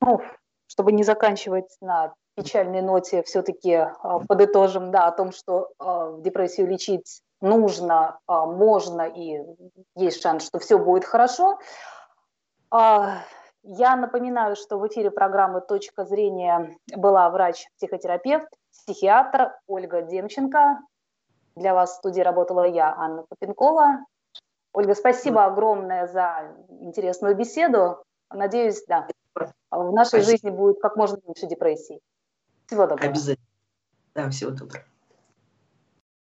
Ну, 0.00 0.20
чтобы 0.66 0.92
не 0.92 1.04
заканчивать 1.04 1.76
на 1.80 2.14
печальной 2.38 2.82
ноте 2.82 3.22
все-таки 3.24 3.72
а, 3.74 4.20
подытожим, 4.20 4.90
да, 4.90 5.08
о 5.08 5.12
том, 5.12 5.32
что 5.32 5.70
а, 5.78 6.18
депрессию 6.20 6.68
лечить 6.68 7.20
нужно, 7.40 8.18
а, 8.26 8.46
можно 8.46 9.02
и 9.02 9.44
есть 9.94 10.22
шанс, 10.22 10.46
что 10.46 10.58
все 10.58 10.78
будет 10.78 11.04
хорошо. 11.04 11.58
Я 12.70 13.96
напоминаю, 13.96 14.56
что 14.56 14.78
в 14.78 14.86
эфире 14.88 15.10
программы 15.10 15.60
«Точка 15.60 16.04
зрения» 16.04 16.76
была 16.96 17.28
врач-психотерапевт, 17.28 18.48
психиатр 18.72 19.52
Ольга 19.66 20.02
Демченко. 20.02 20.78
Для 21.56 21.74
вас 21.74 21.92
в 21.92 21.96
студии 21.96 22.20
работала 22.20 22.66
я, 22.66 22.94
Анна 22.96 23.24
Попенкова. 23.28 24.04
Ольга, 24.72 24.94
спасибо 24.94 25.44
огромное 25.44 26.06
за 26.06 26.54
интересную 26.80 27.34
беседу. 27.34 28.02
Надеюсь, 28.30 28.84
да. 28.86 29.08
в 29.34 29.92
нашей 29.92 30.22
Спасибо. 30.22 30.30
жизни 30.30 30.50
будет 30.50 30.80
как 30.80 30.96
можно 30.96 31.18
меньше 31.26 31.46
депрессий. 31.46 32.00
Всего 32.66 32.86
доброго. 32.86 33.10
Обязательно. 33.10 33.46
Да, 34.14 34.30
всего 34.30 34.50
доброго. 34.52 34.84